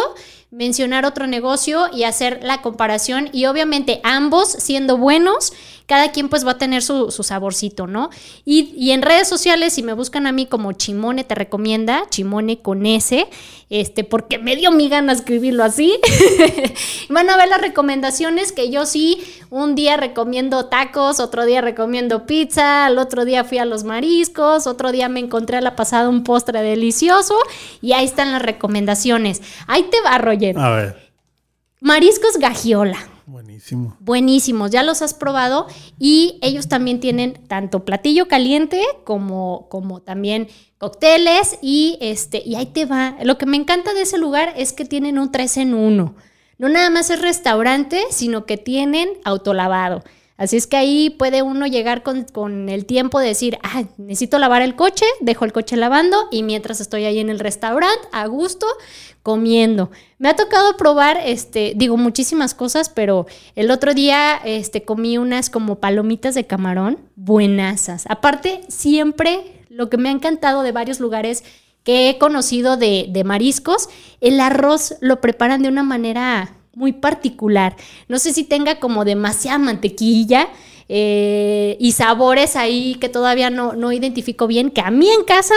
[0.52, 5.54] mencionar otro negocio y hacer la comparación y obviamente ambos siendo buenos,
[5.90, 8.12] cada quien pues va a tener su, su saborcito, ¿no?
[8.46, 12.62] Y, y en redes sociales, si me buscan a mí como Chimone te recomienda, Chimone
[12.62, 13.28] con S,
[13.72, 16.00] este, porque me dio mi gana escribirlo así,
[17.10, 22.28] van a ver las recomendaciones que yo sí, un día recomiendo tacos, otro día recomiendo
[22.28, 26.08] pizza, al otro día fui a los mariscos, otro día me encontré a la pasada
[26.08, 27.34] un postre delicioso
[27.82, 29.42] y ahí están las recomendaciones.
[29.66, 30.56] Ahí te va, Roger.
[30.60, 31.10] A ver,
[31.82, 33.19] Mariscos Gagiola.
[33.60, 33.98] Buenísimo.
[34.00, 35.68] Buenísimos, ya los has probado
[36.00, 42.68] y ellos también tienen tanto platillo caliente como, como también cócteles y este y ahí
[42.68, 43.18] te va.
[43.24, 46.16] Lo que me encanta de ese lugar es que tienen un 3 en 1.
[46.58, 50.04] No nada más es restaurante, sino que tienen autolavado.
[50.40, 54.40] Así es que ahí puede uno llegar con, con el tiempo de decir, ah, necesito
[54.40, 58.26] lavar el coche, dejo el coche lavando y mientras estoy ahí en el restaurante, a
[58.26, 58.66] gusto,
[59.22, 59.92] comiendo.
[60.18, 65.50] Me ha tocado probar, este, digo, muchísimas cosas, pero el otro día este, comí unas
[65.50, 68.06] como palomitas de camarón, buenasas.
[68.08, 71.44] Aparte, siempre lo que me ha encantado de varios lugares
[71.84, 73.90] que he conocido de, de mariscos,
[74.22, 77.76] el arroz lo preparan de una manera muy particular.
[78.08, 80.48] No sé si tenga como demasiada mantequilla
[80.88, 85.56] eh, y sabores ahí que todavía no, no identifico bien, que a mí en casa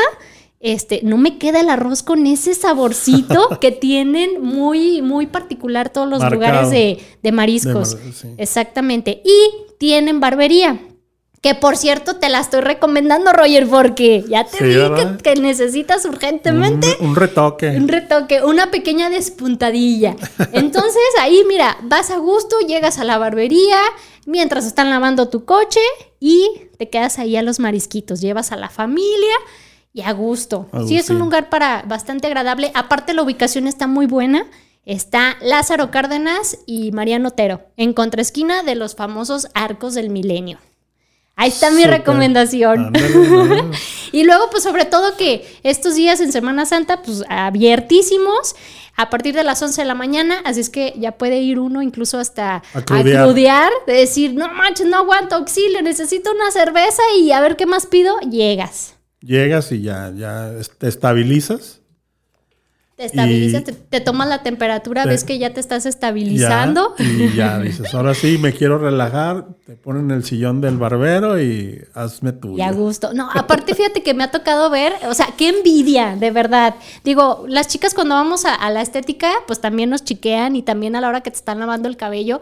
[0.59, 6.09] este, no me queda el arroz con ese saborcito que tienen muy, muy particular todos
[6.09, 7.97] los lugares de, mariscos.
[8.37, 9.23] Exactamente.
[9.25, 10.81] Y tienen barbería.
[11.43, 14.77] Que por cierto te la estoy recomendando, Roger, porque ya te vi
[15.25, 16.97] que, necesitas urgentemente.
[17.01, 17.71] Un, retoque.
[17.71, 20.15] Un retoque, una pequeña despuntadilla.
[20.53, 23.77] Entonces ahí, mira, vas a gusto, llegas a la barbería
[24.25, 25.81] mientras están lavando tu coche
[26.21, 28.21] y te quedas ahí a los marisquitos.
[28.21, 29.35] Llevas a la familia
[29.93, 30.69] y a gusto.
[30.87, 32.71] Sí, es un lugar para bastante agradable.
[32.77, 34.47] Aparte, la ubicación está muy buena.
[34.85, 40.59] Está Lázaro Cárdenas y Mariano Otero, en contraesquina de los famosos arcos del milenio.
[41.37, 42.93] Ahí está mi recomendación.
[44.13, 48.55] y luego, pues sobre todo que estos días en Semana Santa, pues abiertísimos
[48.97, 51.83] a partir de las 11 de la mañana, así es que ya puede ir uno
[51.83, 57.41] incluso hasta acrudear, de decir, no manches, no aguanto auxilio, necesito una cerveza y a
[57.41, 58.97] ver qué más pido, llegas.
[59.21, 61.82] Llegas y ya, ya te estabilizas
[63.03, 66.95] te estabilizas, te, tomas la temperatura, ves que ya te estás estabilizando.
[66.99, 71.83] y ya dices, ahora sí, me quiero relajar, te ponen el sillón del barbero y
[71.95, 72.57] hazme tú.
[72.57, 73.13] Y a gusto.
[73.13, 76.77] No, aparte fíjate que me ha tocado ver, o sea, qué envidia, de verdad.
[77.03, 80.95] Digo, las chicas cuando vamos a, a la estética, pues también nos chiquean y también
[80.95, 82.41] a la hora que te están lavando el cabello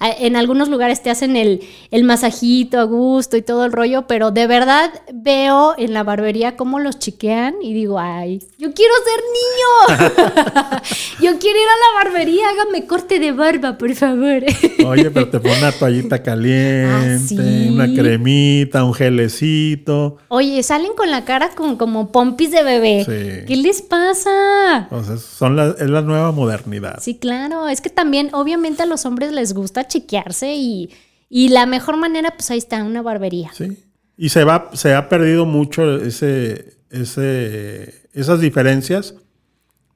[0.00, 4.30] en algunos lugares te hacen el, el masajito a gusto y todo el rollo, pero
[4.30, 9.98] de verdad veo en la barbería cómo los chiquean y digo, ay, yo quiero ser
[9.98, 10.80] niño.
[11.20, 14.44] yo quiero ir a la barbería, hágame corte de barba, por favor.
[14.86, 20.18] Oye, pero te pone una toallita caliente, ah, una cremita, un gelecito.
[20.28, 23.44] Oye, salen con la cara con, como pompis de bebé.
[23.48, 24.86] ¿Qué les pasa?
[24.92, 27.00] O sea, son la, es la nueva modernidad.
[27.00, 27.66] Sí, claro.
[27.66, 30.90] Es que también, obviamente, a los hombres les gusta chequearse y,
[31.30, 33.50] la mejor manera, pues ahí está, una barbería.
[33.52, 33.76] Sí.
[34.16, 39.14] Y se va, se ha perdido mucho ese, ese, esas diferencias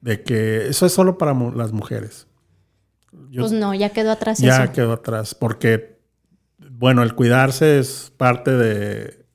[0.01, 2.27] de que eso es solo para las mujeres.
[3.35, 4.39] pues no, ya quedó atrás.
[4.39, 5.97] Ya quedó atrás, porque,
[6.57, 9.25] bueno, el cuidarse es parte de,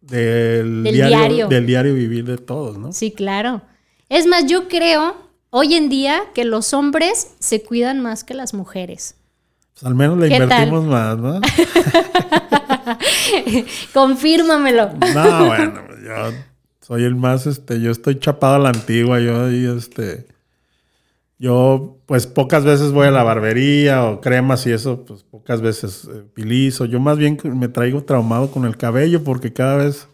[0.00, 2.92] del, diario, del diario vivir de todos, ¿no?
[2.92, 3.62] Sí, claro.
[4.08, 5.16] Es más, yo creo
[5.50, 9.16] hoy en día que los hombres se cuidan más que las mujeres.
[9.80, 11.40] Pues al menos le invertimos más, ¿no?
[13.94, 14.90] Confírmamelo.
[15.14, 16.34] No, bueno, yo
[16.82, 20.26] soy el más, este, yo estoy chapado a la antigua, yo y este,
[21.38, 26.06] yo pues pocas veces voy a la barbería o cremas y eso, pues pocas veces
[26.12, 26.84] eh, utilizo.
[26.84, 30.06] Yo más bien me traigo traumado con el cabello porque cada vez...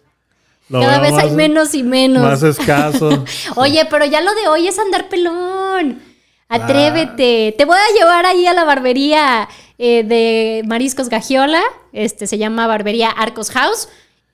[0.71, 2.23] cada vez hay menos y menos.
[2.23, 3.25] Más escaso.
[3.57, 5.99] Oye, pero ya lo de hoy es andar pelón.
[6.49, 7.55] Atrévete.
[7.57, 11.63] Te voy a llevar ahí a la barbería eh, de Mariscos Gagiola.
[11.93, 13.89] Este se llama Barbería Arcos House.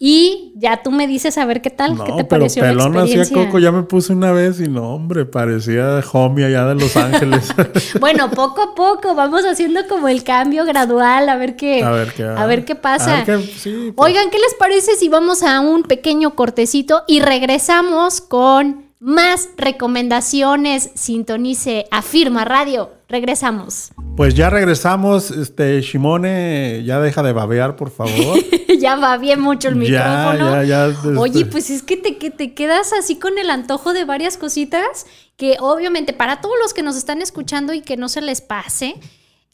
[0.04, 3.36] Y ya tú me dices a ver qué tal, qué te pareció pelón la experiencia.
[3.36, 7.54] Coco ya me puse una vez y no, hombre, parecía homie allá de Los Ángeles.
[8.00, 12.12] bueno, poco a poco vamos haciendo como el cambio gradual, a ver qué, a ver
[12.14, 13.22] qué, a ver qué pasa.
[13.24, 13.64] Pues.
[13.94, 20.90] Oigan, ¿qué les parece si vamos a un pequeño cortecito y regresamos con más recomendaciones.
[20.94, 22.92] Sintonice Afirma Radio.
[23.08, 23.90] Regresamos.
[24.16, 25.32] Pues ya regresamos.
[25.32, 28.38] Este, Shimone, ya deja de babear, por favor.
[28.78, 30.62] ya va bien mucho el micrófono.
[30.62, 31.08] Ya, ya, este.
[31.08, 35.06] Oye, pues es que te, que te quedas así con el antojo de varias cositas
[35.36, 38.94] que obviamente para todos los que nos están escuchando y que no se les pase,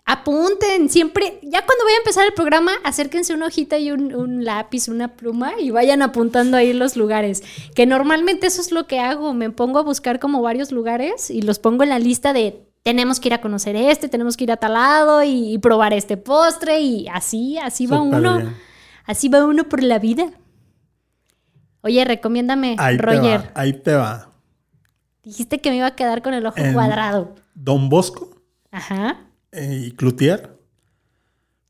[0.09, 4.88] apunten, siempre, ya cuando voy a empezar el programa, acérquense una hojita y un, lápiz,
[4.88, 7.42] una pluma y vayan apuntando ahí los lugares.
[7.75, 11.42] Que normalmente eso es lo que hago, me pongo a buscar como varios lugares y
[11.42, 14.53] los pongo en la lista de tenemos que ir a conocer este, tenemos que ir
[14.53, 18.40] a tal lado y, probar este postre y así, así va uno,
[19.05, 20.31] así va uno por la vida.
[21.83, 23.51] Oye, recomiéndame, Roger.
[23.55, 24.31] ahí te va.
[25.23, 27.35] Dijiste que me iba a quedar con el ojo cuadrado.
[27.55, 28.31] Don Bosco.
[28.71, 30.59] Ajá y Cloutier,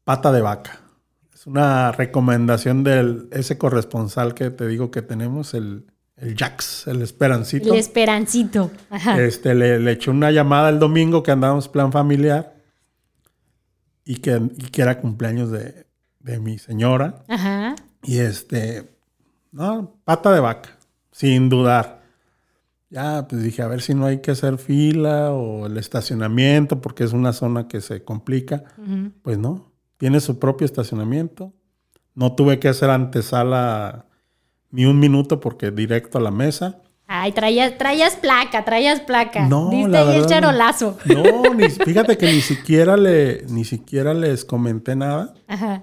[0.05, 0.81] pata de vaca.
[1.33, 5.87] Es una recomendación del ese corresponsal que te digo que tenemos, el,
[6.17, 7.73] el Jax, el Esperancito.
[7.73, 8.71] El Esperancito.
[9.19, 12.55] Este, le, le eché una llamada el domingo que andábamos plan familiar.
[14.05, 15.87] y que, y que era cumpleaños de,
[16.21, 17.23] de mi señora.
[17.29, 17.77] Ajá.
[18.03, 18.89] Y este,
[19.53, 20.71] no, pata de vaca,
[21.13, 21.98] sin dudar.
[22.91, 27.05] Ya, pues dije, a ver si no hay que hacer fila o el estacionamiento, porque
[27.05, 28.65] es una zona que se complica.
[29.23, 31.53] Pues no, tiene su propio estacionamiento.
[32.15, 34.07] No tuve que hacer antesala
[34.71, 36.81] ni un minuto porque directo a la mesa.
[37.07, 39.47] Ay, traías, traías placa, traías placa.
[39.49, 40.99] No, Diste la ahí el verdad, charolazo.
[41.07, 45.35] No, ni, fíjate que ni siquiera le, ni siquiera les comenté nada.
[45.47, 45.83] Ajá.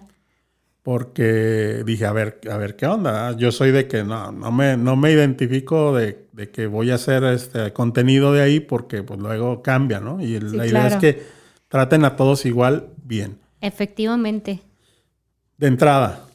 [0.86, 3.36] Porque dije, a ver, a ver qué onda.
[3.36, 6.96] Yo soy de que no, no me, no me identifico de, de que voy a
[6.96, 10.22] hacer este contenido de ahí porque pues luego cambia, ¿no?
[10.22, 10.88] Y Sí, la idea claro.
[10.90, 11.24] es que
[11.70, 13.40] traten a todos igual, bien.
[13.62, 14.62] Efectivamente.
[15.58, 16.28] De entrada,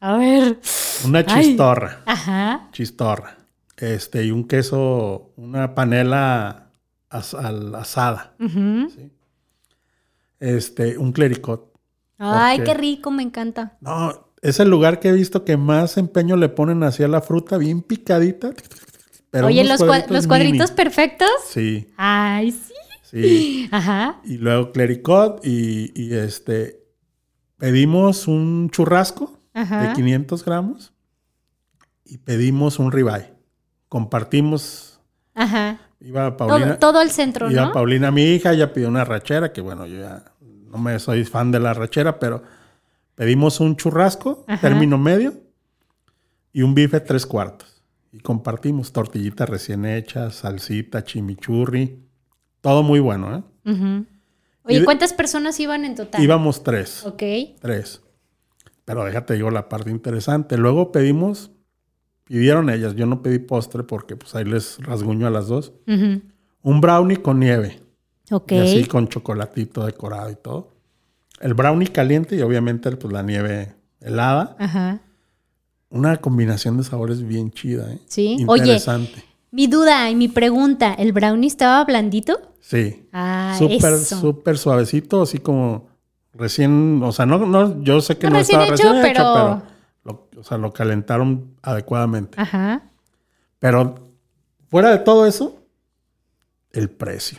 [0.00, 0.60] A ver.
[1.04, 1.44] una Ay.
[1.44, 2.70] chistorra, Ajá.
[2.72, 3.36] chistorra,
[3.76, 6.70] este, y un queso, una panela
[7.10, 8.88] as- al- asada, Ujú.
[10.40, 11.73] este, un clericot.
[12.32, 13.76] Ay, qué rico, me encanta.
[13.80, 17.56] No, es el lugar que he visto que más empeño le ponen hacia la fruta,
[17.58, 18.52] bien picadita.
[19.30, 21.28] Pero Oye, los, cua- los cuadritos perfectos.
[21.48, 22.72] Sí, Ay, sí.
[23.02, 23.68] sí.
[23.72, 24.20] Ajá.
[24.24, 26.80] Y luego clericot y, y, este
[27.56, 29.88] pedimos un churrasco Ajá.
[29.88, 30.92] de 500 gramos
[32.04, 33.32] y pedimos un ribeye.
[33.88, 35.00] Compartimos.
[35.34, 35.80] Ajá.
[36.00, 37.72] Iba Paulina, Todo, todo el centro, iba ¿no?
[37.72, 40.22] Paulina, mi hija, ella pidió una rachera, que bueno, yo ya
[40.74, 42.42] no me soy fan de la rachera, pero
[43.14, 44.60] pedimos un churrasco, Ajá.
[44.68, 45.34] término medio,
[46.52, 47.82] y un bife tres cuartos.
[48.12, 52.04] Y compartimos tortillitas recién hechas, salsita, chimichurri,
[52.60, 53.42] todo muy bueno, ¿eh?
[53.66, 54.06] Y
[54.66, 56.22] Oye, de- ¿cuántas personas iban en total?
[56.22, 57.04] Íbamos tres.
[57.04, 57.22] Ok.
[57.60, 58.00] Tres.
[58.84, 60.56] Pero déjate digo la parte interesante.
[60.56, 61.50] Luego pedimos,
[62.24, 65.72] pidieron ellas, yo no pedí postre porque pues ahí les rasguño a las dos.
[65.86, 67.80] Un brownie con nieve.
[68.30, 68.52] Ok.
[68.52, 70.72] Y así con chocolatito decorado y todo.
[71.40, 74.56] El brownie caliente y obviamente pues la nieve helada.
[74.58, 75.00] Ajá.
[75.90, 77.98] Una combinación de sabores bien chida, ¿eh?
[78.06, 78.44] Sí.
[78.48, 78.62] Oye.
[78.62, 79.24] Interesante.
[79.50, 82.52] Mi duda y mi pregunta, ¿el brownie estaba blandito?
[82.60, 83.08] Sí.
[83.12, 85.88] Ah, Súper, súper suavecito, así como
[86.32, 89.22] recién, o sea, no, no, yo sé que No no, recién estaba hecho, recién hecho,
[89.34, 89.62] pero-
[90.02, 92.40] pero, lo, o sea, lo calentaron adecuadamente.
[92.40, 92.82] Ajá.
[93.60, 93.94] Pero
[94.68, 95.62] fuera de todo eso,
[96.72, 97.38] el precio.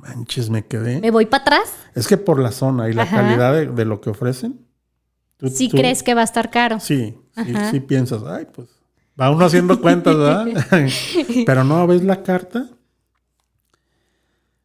[0.00, 1.00] Manches, me quedé.
[1.00, 1.74] ¿Me voy para atrás?
[1.94, 3.16] Es que por la zona y la Ajá.
[3.16, 4.64] calidad de, de lo que ofrecen.
[5.36, 6.80] tú- ¿Sí tú- crees que va a estar caro?
[6.80, 7.16] Sí,
[7.70, 8.68] sí, piensas, ay, pues
[9.20, 10.46] va uno haciendo cuentas, ¿verdad?
[11.46, 12.68] Pero no, ves la carta.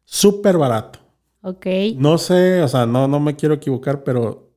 [0.04, 1.00] Súper barato.
[1.42, 1.66] Ok.
[1.96, 4.50] No sé, o sea, no, no me quiero equivocar, pero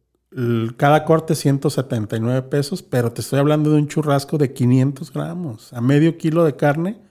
[0.78, 5.82] cada corte 179 pesos, pero te estoy hablando de un churrasco de 500 gramos, a
[5.82, 7.02] medio kilo de carne.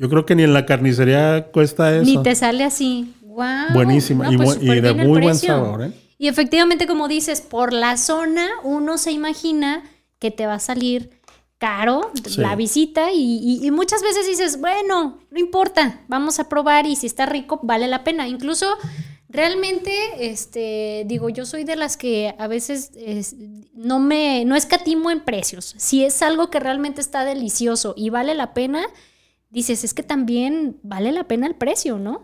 [0.00, 2.04] Yo creo que ni en la carnicería cuesta eso.
[2.04, 3.14] Ni te sale así.
[3.22, 3.74] Wow.
[3.74, 5.92] Buenísima y, bu- y de muy buen sabor, ¿eh?
[6.18, 9.84] Y efectivamente, como dices, por la zona uno se imagina
[10.18, 11.10] que te va a salir
[11.58, 12.40] caro Sí.
[12.40, 16.96] la visita y, y- y muchas veces dices, bueno, no importa, vamos a probar y
[16.96, 18.26] si está rico, vale la pena.
[18.26, 18.66] Incluso
[19.28, 23.36] realmente, este, digo, yo soy de las que a veces es-
[23.74, 25.74] no me, no escatimo en precios.
[25.78, 28.82] Si es algo que realmente está delicioso y vale la pena,
[29.50, 32.22] dices, es que también vale la pena el precio, ¿no?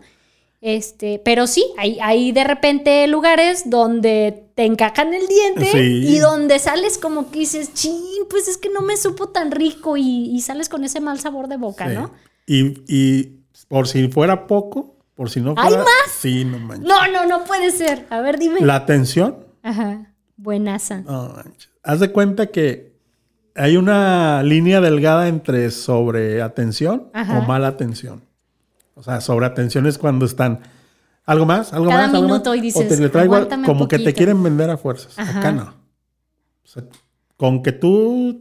[0.59, 6.07] Este, pero sí, hay, hay de repente lugares donde te encajan el diente Sí.
[6.07, 7.93] y donde sales como que dices, chin,
[8.29, 11.47] pues es que no me supo tan rico y, y sales con ese mal sabor
[11.47, 11.93] de boca, Sí.
[11.93, 12.11] ¿no?
[12.47, 15.83] Y, y por si fuera poco, por si no ¿Hay fuera.
[15.83, 16.11] más?
[16.19, 16.87] Sí, no manches.
[16.87, 18.07] No, no, no puede ser.
[18.09, 18.61] A ver, dime.
[18.61, 19.45] La atención.
[19.61, 21.01] Ajá, buenaza.
[21.01, 21.69] No manches.
[21.83, 22.86] Haz de cuenta que
[23.57, 28.23] hay una línea delgada entre sobreatención o mala atención.
[28.95, 30.59] O sea, sobreatención es cuando están.
[31.25, 31.73] ¿Algo más?
[31.73, 32.13] ¿Algo Cada más?
[32.15, 32.57] ¿Algo minuto más?
[32.57, 34.17] y dices, o te le traigo al- "Aguántame un como que te poquito".
[34.17, 35.17] quieren vender a fuerzas.
[35.19, 35.39] Ajá.
[35.39, 35.63] Acá no.
[36.63, 36.83] O sea,
[37.35, 38.39] con que tú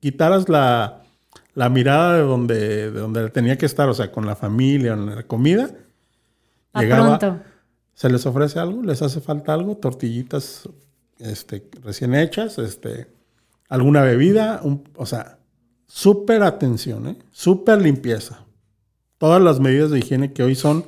[0.00, 1.02] quitaras la,
[1.54, 5.06] la mirada de donde, de donde tenía que estar, o sea, con la familia, en
[5.16, 5.70] la comida,
[6.74, 7.42] A llegaba, pronto.
[7.94, 10.68] se les ofrece algo, les hace falta algo, tortillitas
[11.18, 13.08] este, recién hechas, este,
[13.68, 15.38] alguna bebida, un- o sea,
[15.86, 17.16] súper atención, ¿eh?
[17.30, 18.40] súper limpieza.
[19.18, 20.84] Todas las medidas de higiene que hoy son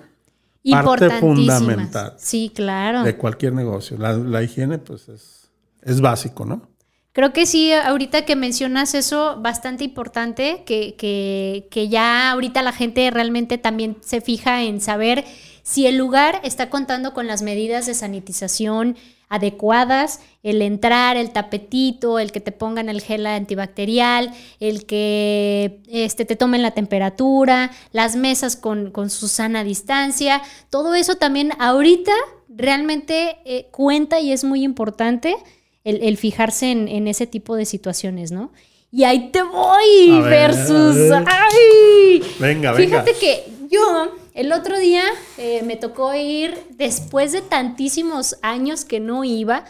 [0.70, 3.02] parte fundamental Sí, claro.
[3.02, 3.96] de cualquier negocio.
[3.96, 5.50] La, la higiene, pues, es,
[5.82, 6.68] es básico, ¿no?
[7.12, 12.72] Creo que sí, ahorita que mencionas eso, bastante importante, que, que, que ya ahorita la
[12.72, 15.24] gente realmente también se fija en saber
[15.62, 18.96] si el lugar está contando con las medidas de sanitización
[19.28, 26.24] adecuadas, el entrar, el tapetito, el que te pongan el gel antibacterial, el que este,
[26.24, 32.12] te tomen la temperatura, las mesas con, con su sana distancia, todo eso también ahorita
[32.48, 35.36] realmente eh, cuenta y es muy importante
[35.84, 38.52] el, fijarse en, ese tipo de situaciones, ¿no?
[38.92, 40.96] Y ahí te voy versus...
[41.24, 42.22] ¡Ay!
[42.38, 42.74] Venga, venga.
[42.74, 45.02] Fíjate que yo el otro día
[45.36, 49.64] eh, me tocó ir, después de tantísimos años que no iba,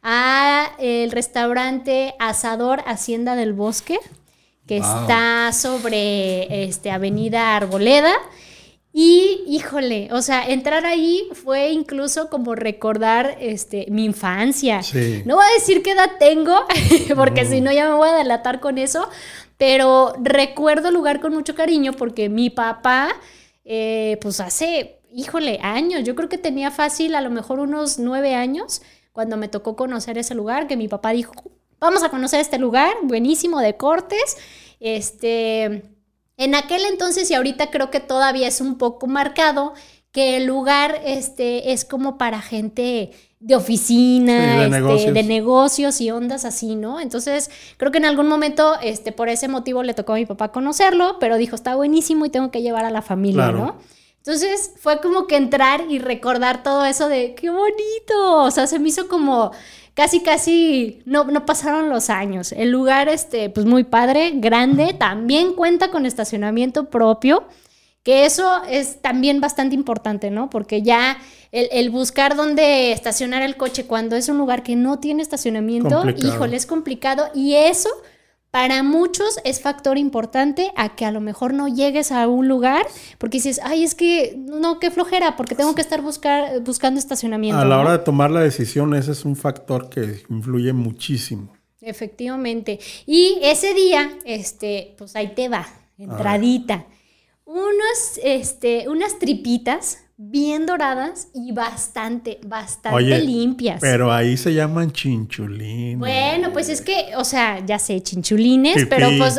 [0.00, 3.98] a el restaurante Asador Hacienda del Bosque,
[4.68, 8.12] que está sobre este, Avenida Arboleda.
[8.92, 14.82] Y híjole, o sea, entrar ahí fue incluso como recordar este, mi infancia.
[15.24, 16.54] No voy a decir qué edad tengo,
[17.16, 19.08] porque si no ya me voy a delatar con eso,
[19.56, 23.08] pero recuerdo el lugar con mucho cariño porque mi papá,
[23.64, 28.34] eh, pues hace, híjole, años, yo creo que tenía fácil a lo mejor unos nueve
[28.34, 31.32] años cuando me tocó conocer ese lugar, que mi papá dijo,
[31.78, 34.36] vamos a conocer este lugar, buenísimo de cortes,
[34.80, 35.92] este
[36.36, 39.74] en aquel entonces y ahorita creo que todavía es un poco marcado
[40.12, 43.12] que el lugar este, es como para gente
[43.42, 46.00] de oficina, de, este, negocios.
[46.00, 47.00] y ondas así, ¿no?
[47.00, 50.52] Entonces, creo que en algún momento, este, por ese motivo le tocó a mi papá
[50.52, 53.78] conocerlo, pero dijo, está buenísimo y tengo que llevar a la familia, ¿no?
[54.18, 58.78] Entonces, fue como que entrar y recordar todo eso de, qué bonito, o sea, se
[58.78, 59.50] me hizo como
[59.94, 62.52] casi, casi no, no pasaron los años.
[62.52, 67.48] El lugar, este, pues muy padre, grande, también cuenta con estacionamiento propio,
[68.02, 70.50] que eso es también bastante importante, ¿no?
[70.50, 71.18] Porque ya
[71.52, 76.56] el, buscar dónde estacionar el coche cuando es un lugar que no tiene estacionamiento, híjole,
[76.56, 77.90] es complicado y eso
[78.50, 82.86] para muchos es factor importante a que a lo mejor no llegues a un lugar
[83.16, 87.60] porque dices, ay, es que no, qué flojera, porque tengo que estar buscar, buscando estacionamiento.
[87.60, 91.54] A la hora de tomar la decisión, ese es un factor que influye muchísimo.
[91.80, 92.78] Efectivamente.
[93.06, 96.84] Y ese día, este, pues ahí te va, entradita.
[97.52, 103.78] Unos, este, unas tripitas bien doradas y bastante, bastante limpias.
[103.78, 105.98] Pero ahí se llaman chinchulines.
[105.98, 109.38] Bueno, pues es que, o sea, ya sé, chinchulines, pero pues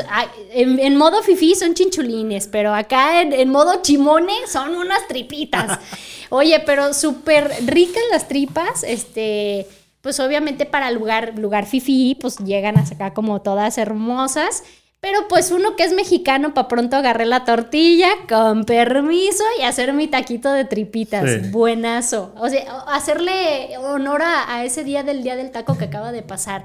[0.51, 5.79] en, modo fifi son chinchulines, pero acá en, modo chimone son unas tripitas.
[6.29, 9.65] Oye, pero súper ricas las tripas, este,
[10.01, 14.63] pues obviamente para lugar, lugar fifi, pues llegan a sacar como todas hermosas.
[15.03, 19.91] Pero pues uno que es mexicano, para pronto agarré la tortilla, con permiso, y hacer
[19.91, 21.51] mi taquito de tripitas.
[21.51, 22.33] Buenazo.
[22.37, 26.63] O sea, hacerle honor a, ese día del día del taco que acaba de pasar.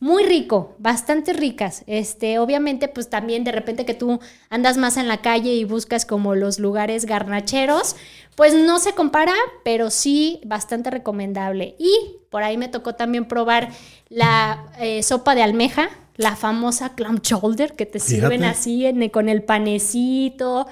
[0.00, 1.84] Muy rico, bastante ricas.
[1.86, 4.18] Este, obviamente, pues también de repente que tú
[4.48, 7.96] andas más en la calle y buscas como los lugares garnacheros,
[8.34, 11.76] pues no se compara, pero sí bastante recomendable.
[11.78, 13.68] Y por ahí me tocó también probar
[14.08, 19.42] la eh, sopa de almeja la famosa clam shoulder que te sirven así con el
[19.42, 20.66] panecito,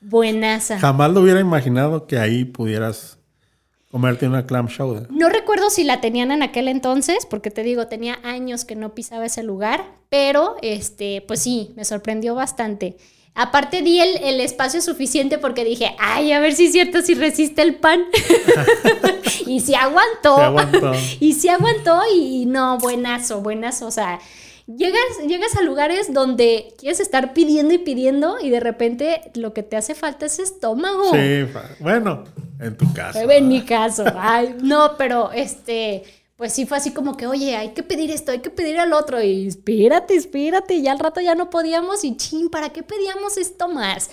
[0.00, 0.78] buenaza.
[0.78, 3.18] Jamás lo hubiera imaginado que ahí pudieras
[3.90, 5.10] comerte una clam shoulder.
[5.10, 8.94] No recuerdo si la tenían en aquel entonces, porque te digo, tenía años que no
[8.94, 12.96] pisaba ese lugar, pero este, pues sí, me sorprendió bastante.
[13.36, 17.14] Aparte di el, el, espacio suficiente porque dije, ay, a ver si es cierto si
[17.14, 18.04] resiste el pan.
[19.46, 20.36] y si aguantó.
[20.40, 20.92] aguantó.
[21.18, 23.86] y si aguantó y no, buenazo, buenazo.
[23.86, 24.20] O sea,
[24.66, 29.62] Llegas, llegas a lugares donde quieres estar pidiendo y pidiendo y de repente lo que
[29.62, 31.10] te hace falta es estómago.
[31.12, 31.44] Sí,
[31.80, 32.24] bueno,
[32.58, 33.30] en tu caso.
[33.30, 34.04] En mi caso.
[34.16, 36.02] Ay, no, pero este,
[36.36, 38.94] pues sí fue así como que, oye, hay que pedir esto, hay que pedir al
[38.94, 39.22] otro.
[39.22, 40.74] Y espérate, espérate.
[40.74, 42.02] Y ya al rato ya no podíamos.
[42.02, 44.10] Y chin, ¿para qué pedíamos esto más?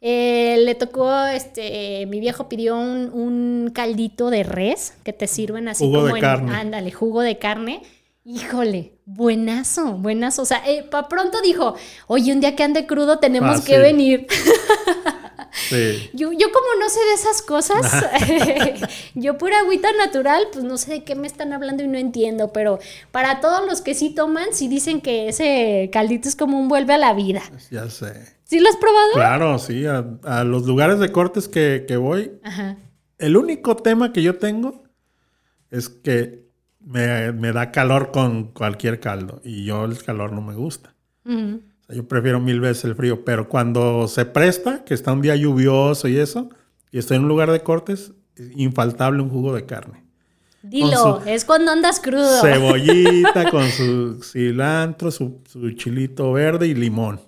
[0.00, 5.66] Eh, le tocó, este, mi viejo pidió un, un, caldito de res que te sirven
[5.66, 6.54] así jugo como de carne.
[6.54, 7.82] ándale, jugo de carne.
[8.30, 10.42] Híjole, buenazo, buenazo.
[10.42, 11.76] O sea, eh, para pronto dijo,
[12.08, 14.26] oye, un día que ande crudo tenemos que venir.
[15.70, 16.10] Sí.
[16.12, 18.04] Yo, yo, como no sé de esas cosas,
[19.14, 22.52] yo pura agüita natural, pues no sé de qué me están hablando y no entiendo,
[22.52, 22.78] pero
[23.10, 26.94] para todos los que sí toman, sí dicen que ese caldito es como un vuelve
[26.94, 27.42] a la vida.
[27.70, 28.36] Ya sé.
[28.44, 29.12] ¿Sí lo has probado?
[29.14, 32.30] Claro, sí, a, los lugares de cortes que, que voy.
[32.44, 32.76] Ajá.
[33.18, 34.84] El único tema que yo tengo
[35.70, 36.47] es que
[36.88, 40.94] me, da calor con cualquier caldo y yo el calor no me gusta.
[41.24, 46.08] yo prefiero mil veces el frío, pero cuando se presta, que está un día lluvioso
[46.08, 46.48] y eso,
[46.90, 48.12] y estoy en un lugar de cortes,
[48.54, 50.04] infaltable un jugo de carne.
[50.62, 52.40] Dilo, es cuando andas crudo.
[52.40, 57.20] Cebollita con su cilantro, su, su chilito verde y limón.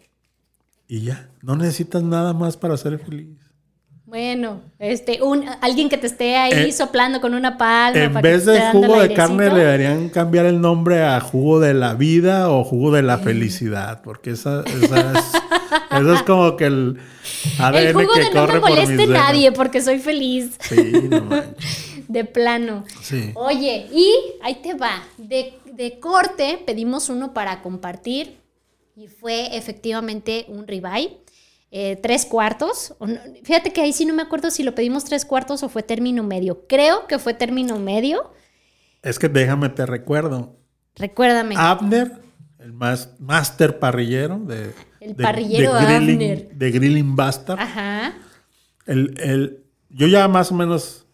[0.88, 3.28] Y ya, no necesitas nada más para ser feliz.
[4.10, 8.00] Bueno, este, un, alguien que te esté ahí eh, soplando con una palma.
[8.00, 11.94] En vez de jugo de carne, le deberían cambiar el nombre a jugo de la
[11.94, 15.24] vida o jugo de la felicidad, porque esa, esa es,
[16.00, 16.98] eso es como que el
[17.60, 20.58] ADN el jugo que de no me moleste nadie porque soy feliz.
[20.58, 22.04] Sí, no manches.
[22.08, 22.82] de plano.
[23.00, 23.30] Sí.
[23.34, 25.04] Oye, y ahí te va.
[25.18, 28.38] De, de corte pedimos uno para compartir
[28.96, 31.16] y fue efectivamente un ribeye.
[31.70, 32.94] Eh, tres cuartos.
[33.44, 36.22] Fíjate que ahí sí no me acuerdo si lo pedimos tres cuartos o fue término
[36.22, 36.66] medio.
[36.68, 38.32] Creo que fue término medio.
[39.02, 40.56] Es que déjame te recuerdo.
[40.96, 41.54] Recuérdame.
[41.56, 42.20] Abner,
[42.58, 46.48] el más master parrillero de, El de- parrillero de grilling, Abner.
[46.52, 47.60] de Grilling Bastard.
[47.60, 48.14] Ajá.
[48.86, 51.06] El, el- yo ya más o menos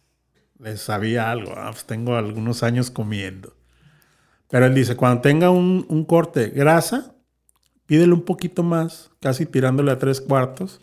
[0.59, 1.53] le sabía algo.
[1.57, 3.55] ah, pues tengo algunos años comiendo.
[4.49, 7.15] Pero él dice, cuando tenga un, un corte grasa,
[7.87, 10.81] pídele un poquito más, casi tirándole a tres cuartos,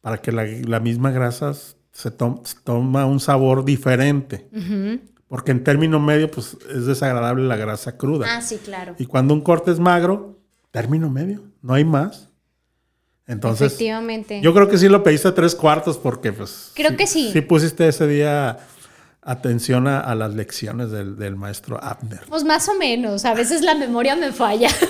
[0.00, 1.52] para que la, la misma grasa
[1.92, 4.48] se, to- se toma un sabor diferente.
[4.52, 5.00] Ujú.
[5.28, 8.26] Porque en término medio, pues es desagradable la grasa cruda.
[8.36, 8.94] Ah, sí, claro.
[8.98, 10.38] Y cuando un corte es magro,
[10.72, 12.28] término medio, no hay más.
[13.26, 14.40] Entonces, Efectivamente.
[14.40, 16.72] yo creo que sí lo pediste a tres cuartos porque, pues.
[16.74, 17.30] Creo que sí.
[17.32, 18.58] Sí pusiste ese día
[19.22, 22.22] atención a, a las lecciones del, del maestro Abner.
[22.28, 24.68] Pues más o menos, a veces la memoria me falla.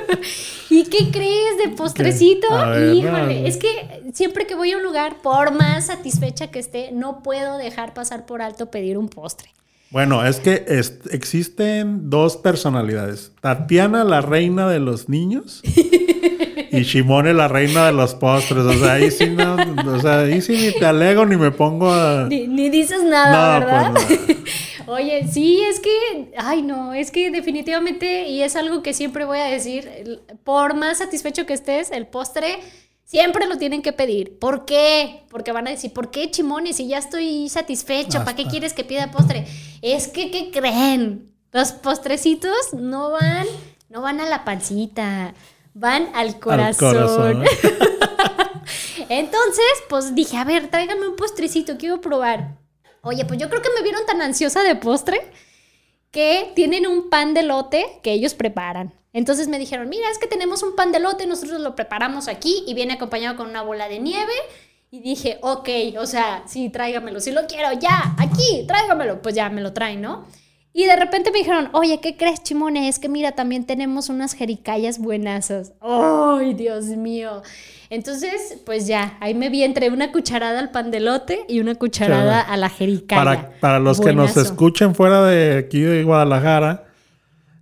[0.70, 2.46] ¿Y qué crees de postrecito?
[2.50, 3.46] Ver, Híjole, no.
[3.46, 3.68] es que
[4.14, 8.24] siempre que voy a un lugar, por más satisfecha que esté, no puedo dejar pasar
[8.26, 9.50] por alto pedir un postre.
[9.90, 13.32] Bueno, es que es- existen dos personalidades.
[13.42, 15.60] Tatiana, la reina de los niños.
[16.72, 18.60] y Shimone, la reina de los postres.
[18.64, 19.56] O sea, ahí sí no,
[19.94, 22.26] o sea, ahí sí ni te alego ni me pongo a.
[22.28, 23.92] Ni, ni dices nada, No, ¿verdad?
[23.92, 24.38] pues,
[24.92, 29.38] Oye, sí, es que, ay no, es que definitivamente, y es algo que siempre voy
[29.38, 32.58] a decir, por más satisfecho que estés, el postre
[33.04, 34.38] siempre lo tienen que pedir.
[34.38, 35.24] ¿Por qué?
[35.28, 36.76] Porque van a decir, ¿por qué chimones?
[36.76, 39.46] Si ya estoy satisfecho, ¿para qué quieres que pida postre?
[39.82, 41.30] Es que, ¿qué creen?
[41.52, 43.46] Los postrecitos no van,
[43.90, 45.34] no van a la pancita,
[45.74, 46.94] van al al corazón.
[46.94, 47.44] corazón.
[49.08, 52.61] Entonces, pues dije, a ver, tráigame un postrecito, quiero probar.
[53.02, 55.20] Oye, pues yo creo que me vieron tan ansiosa de postre
[56.12, 58.94] que tienen un pan de lote que ellos preparan.
[59.12, 62.64] Entonces me dijeron, mira, es que tenemos un pan de lote, nosotros lo preparamos aquí
[62.66, 64.32] y viene acompañado con una bola de nieve.
[64.90, 69.20] Y dije, ok, o sea, sí, tráigamelo, si lo quiero, ya, aquí, tráigamelo.
[69.20, 70.26] Pues ya me lo traen, ¿no?
[70.74, 72.88] Y de repente me dijeron, oye, ¿qué crees, Chimone?
[72.88, 75.72] Es que mira, también tenemos unas jericayas buenazas.
[75.82, 77.42] ¡Ay, Dios mío!
[77.90, 81.74] Entonces, pues ya, ahí me vi entre una cucharada al pan de lote y una
[81.74, 82.52] cucharada Claro.
[82.52, 83.22] a la jericaya.
[83.22, 86.84] Para, para los que nos escuchen fuera de aquí de Guadalajara,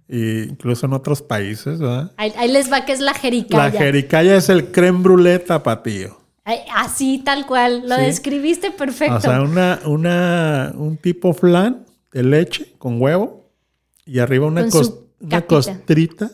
[0.09, 2.13] e incluso en otros países, ¿verdad?
[2.17, 3.65] Ahí, ahí les va que es la jericaya.
[3.65, 6.17] La jericaya es el creme brûlée tapatío.
[6.77, 7.83] Así, tal cual.
[7.89, 8.03] Lo Sí.
[8.03, 9.17] describiste perfecto.
[9.17, 13.51] O sea, una, una, un tipo flan de leche con huevo
[14.05, 16.31] y arriba una, cos- una costrita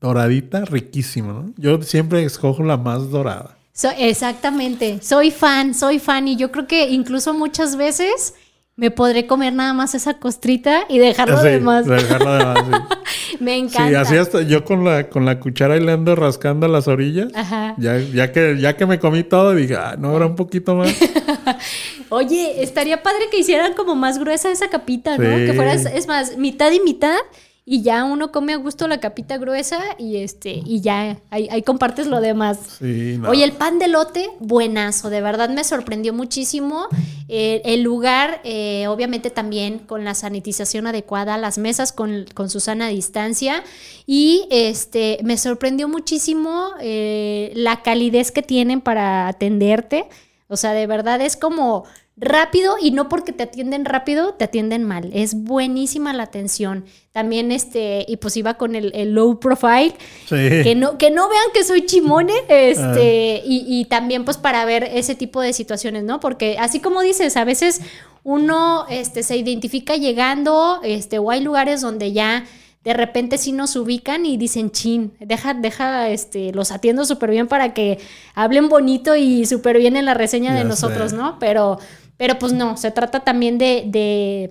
[0.00, 1.52] doradita, riquísima, ¿no?
[1.58, 3.58] Yo siempre escojo la más dorada.
[3.72, 5.00] So- exactamente.
[5.02, 6.26] Soy fan, soy fan.
[6.28, 8.34] Y yo creo que incluso muchas veces
[8.76, 11.84] me podré comer nada más esa costrita y dejar lo Sí, demás.
[11.86, 13.36] dejarlo demás, sí.
[13.40, 14.00] Me Sí, encanta.
[14.00, 17.28] así hasta yo con la, con la cuchara y le ando rascando las orillas.
[17.34, 17.74] Ajá.
[17.78, 20.88] Ya, ya, que, ya que me comí todo, dije, ah, no habrá un poquito más.
[22.10, 25.38] Oye, estaría padre que hicieran como más gruesa esa capita, ¿no?
[25.38, 25.46] Sí.
[25.46, 27.18] Que fuera, es más, mitad y mitad.
[27.66, 31.62] Y ya uno come a gusto la capita gruesa y este, y ya ahí, ahí
[31.62, 32.58] compartes lo demás.
[32.80, 33.30] Sí, no.
[33.30, 36.88] Oye, el pan de lote, buenazo, de verdad me sorprendió muchísimo.
[37.28, 42.58] Eh, el lugar, eh, obviamente también con la sanitización adecuada, las mesas con, con su
[42.58, 43.62] sana distancia.
[44.04, 50.06] Y este, me sorprendió muchísimo eh, la calidez que tienen para atenderte.
[50.48, 51.84] O sea, de verdad es como
[52.20, 55.10] rápido y no porque te atienden rápido, te atienden mal.
[55.14, 56.84] Es buenísima la atención.
[57.12, 59.94] También, este, y pues iba con el, el low profile,
[60.28, 60.36] Sí.
[60.62, 64.84] que no, que no vean que soy chimone, este, y, y también pues para ver
[64.84, 66.20] ese tipo de situaciones, ¿no?
[66.20, 67.80] Porque así como dices, a veces
[68.22, 72.44] uno este, se identifica llegando, este, o hay lugares donde ya
[72.84, 77.46] de repente sí nos ubican y dicen, chin, deja, deja, este, los atiendo súper bien
[77.46, 77.98] para que
[78.34, 81.16] hablen bonito y súper bien en la reseña de Ya nosotros, sé.
[81.16, 81.38] ¿no?
[81.38, 81.78] Pero,
[82.20, 84.50] pero pues no, se trata también de, de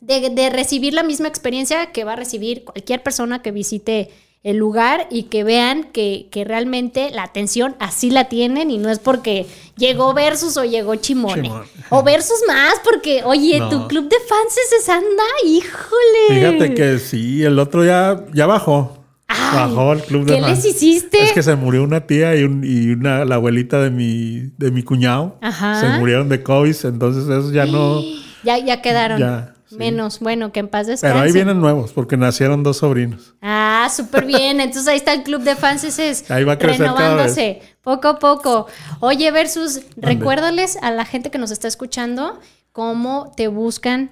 [0.00, 4.10] de, de recibir la misma experiencia que va a recibir cualquier persona que visite
[4.44, 8.90] el lugar y que vean que, que realmente la atención así la tienen y no
[8.90, 9.46] es porque
[9.76, 11.42] llegó Versus o llegó Chimone.
[11.42, 11.66] Chimone.
[11.90, 13.68] O Versus más porque, oye, No.
[13.70, 16.28] tu club de fans es anda, híjole.
[16.28, 18.99] Fíjate que sí, el otro ya, ya bajó.
[19.32, 21.22] Ay, bajó el club de ¿Qué les hiciste?
[21.22, 24.70] Es que se murió una tía y, un- y una, la abuelita de mi, de
[24.70, 25.38] mi cuñado.
[25.40, 25.80] Ajá.
[25.80, 28.00] Se murieron de COVID, entonces eso ya no.
[28.42, 29.20] Ya, ya quedaron.
[29.20, 29.76] Ya, sí.
[29.76, 31.12] Menos, bueno, que en paz descanse.
[31.12, 33.34] Pero ahí vienen nuevos, porque nacieron dos sobrinos.
[33.42, 34.60] Ah, súper bien.
[34.62, 37.60] Entonces ahí está el club de fans ese es Ahí va a crecer cada renovándose
[37.82, 38.66] poco a poco.
[39.00, 42.40] Oye, Versus, recuérdales a la gente que nos está escuchando
[42.72, 44.10] cómo te buscan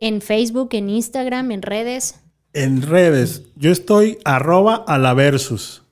[0.00, 2.16] En Facebook, en Instagram, en redes.
[2.52, 5.82] En redes, yo estoy arroba a la versus.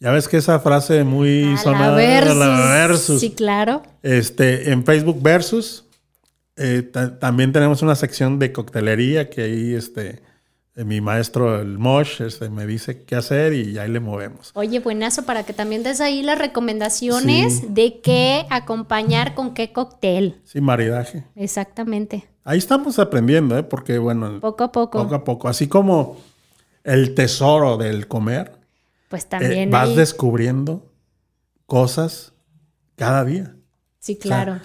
[0.00, 2.30] Ya ves que esa frase muy A sonada la versus.
[2.32, 3.20] a la versus.
[3.20, 3.82] Sí, claro.
[4.02, 5.84] Este, en Facebook versus.
[6.60, 10.20] eh, ta- también tenemos una sección de coctelería que ahí este,
[10.84, 14.50] mi maestro, el Mosh, este, me dice qué hacer y ahí le movemos.
[14.54, 17.66] Oye, buenazo, para que también des ahí las recomendaciones Sí.
[17.70, 20.40] de qué acompañar con qué cóctel.
[20.44, 21.24] Sí, maridaje.
[21.34, 22.28] Exactamente.
[22.44, 23.62] Ahí estamos aprendiendo, ¿eh?
[23.62, 25.02] porque bueno, Poco a poco.
[25.02, 26.16] poco a poco, así como
[26.84, 28.52] el tesoro del comer,
[29.08, 29.70] Pues eh, también.
[29.70, 30.90] vas ahí- descubriendo
[31.66, 32.32] cosas
[32.96, 33.54] cada día.
[33.98, 34.58] Sí, claro.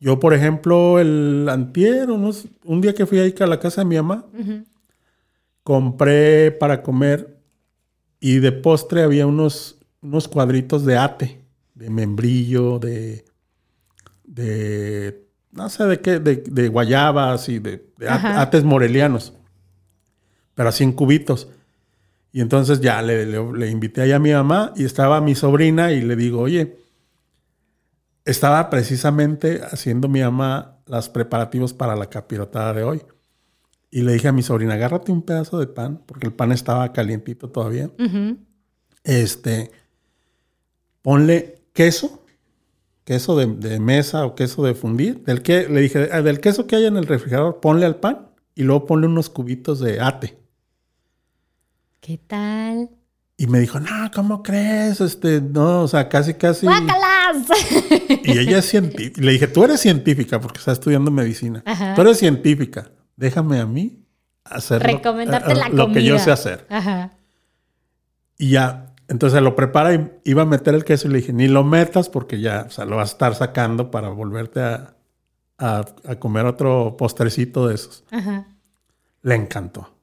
[0.00, 3.96] Yo, por ejemplo, el antier, un día que fui ahí a la casa de mi
[3.96, 4.26] mamá.
[5.62, 7.38] Compré para comer
[8.20, 11.44] y de postre había unos, unos cuadritos de ate,
[11.74, 13.24] de membrillo, de,
[14.24, 19.34] de no sé de qué, de, de guayabas y de, de ates morelianos,
[20.54, 21.48] pero así en cubitos.
[22.32, 25.92] Y entonces ya le, le- le invité ahí a mi mamá y estaba mi sobrina
[25.92, 26.78] y le digo, oye,
[28.24, 33.02] estaba precisamente haciendo mi mamá los preparativos para la capirotada de hoy.
[33.94, 36.92] Y le dije a mi sobrina, agárrate un pedazo de pan, porque el pan estaba
[36.94, 37.90] calientito todavía.
[39.04, 39.70] Este,
[41.02, 42.24] ponle queso,
[43.04, 45.22] queso de, de mesa o queso de fundir.
[45.24, 48.28] Del que, le dije, "Ah, del queso que hay en el refrigerador, ponle al pan
[48.54, 50.38] y luego ponle unos cubitos de ate.
[52.00, 52.88] ¿Qué tal?
[53.36, 55.02] Y me dijo, no, ¿cómo crees?
[55.02, 56.64] Este, no, o sea, casi, casi.
[56.64, 57.46] ¡Guácalas!
[58.24, 59.20] Y ella es científica.
[59.20, 61.62] Le dije, tú eres científica porque está estudiando medicina.
[61.66, 61.94] Ajá.
[61.94, 62.90] Tú eres científica.
[63.16, 63.98] Déjame a mí
[64.44, 66.00] hacer lo- Recomendarte eh, la lo comida.
[66.00, 66.66] que yo sé hacer.
[66.68, 67.12] Ajá.
[68.38, 71.48] Y ya, entonces lo prepara y iba a meter el queso y le dije, ni
[71.48, 74.96] lo metas porque ya, o sea, lo vas a estar sacando para volverte a,
[75.58, 78.04] a- a comer otro postrecito de esos.
[78.10, 78.46] Ajá.
[79.22, 79.94] Le encantó.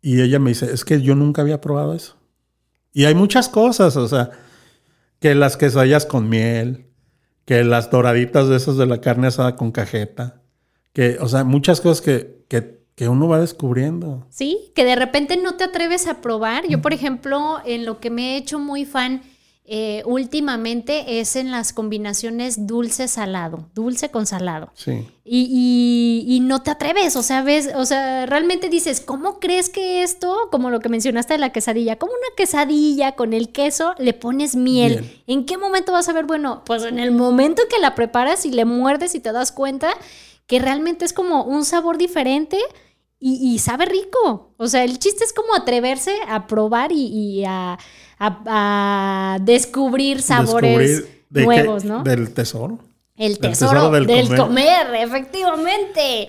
[0.00, 2.16] Y ella me dice, es que yo nunca había probado eso.
[2.92, 4.30] Y hay muchas cosas, o sea,
[5.18, 6.86] que las quesadillas con miel,
[7.44, 10.40] que las doraditas de esas de la carne asada con cajeta,
[10.96, 14.26] que, o sea, muchas cosas que, que, que uno va descubriendo.
[14.30, 16.66] Sí, que de repente no te atreves a probar.
[16.68, 19.20] Yo, por ejemplo, en lo que me he hecho muy fan
[19.68, 24.70] eh, últimamente es en las combinaciones dulce-salado, dulce con salado.
[24.74, 24.92] Sí.
[25.24, 29.68] Y, y- y no te atreves, o sea, ves, o sea, realmente dices, ¿cómo crees
[29.68, 33.94] que esto, como lo que mencionaste de la quesadilla, como una quesadilla con el queso,
[33.98, 35.00] le pones miel?
[35.00, 35.22] Miel.
[35.26, 36.26] ¿En qué momento vas a ver?
[36.26, 39.88] Bueno, pues en el momento que la preparas y le muerdes y te das cuenta
[40.46, 42.58] que realmente es como un sabor diferente
[43.18, 44.52] y, y sabe rico.
[44.56, 47.78] O sea, el chiste es como atreverse a probar y, y a,
[48.18, 52.02] a- a descubrir sabores Descubrir de nuevos, ¿no?
[52.02, 52.78] Del tesoro.
[53.16, 54.86] El Del tesoro, tesoro del, del comer.
[54.86, 54.94] comer.
[55.02, 56.28] efectivamente.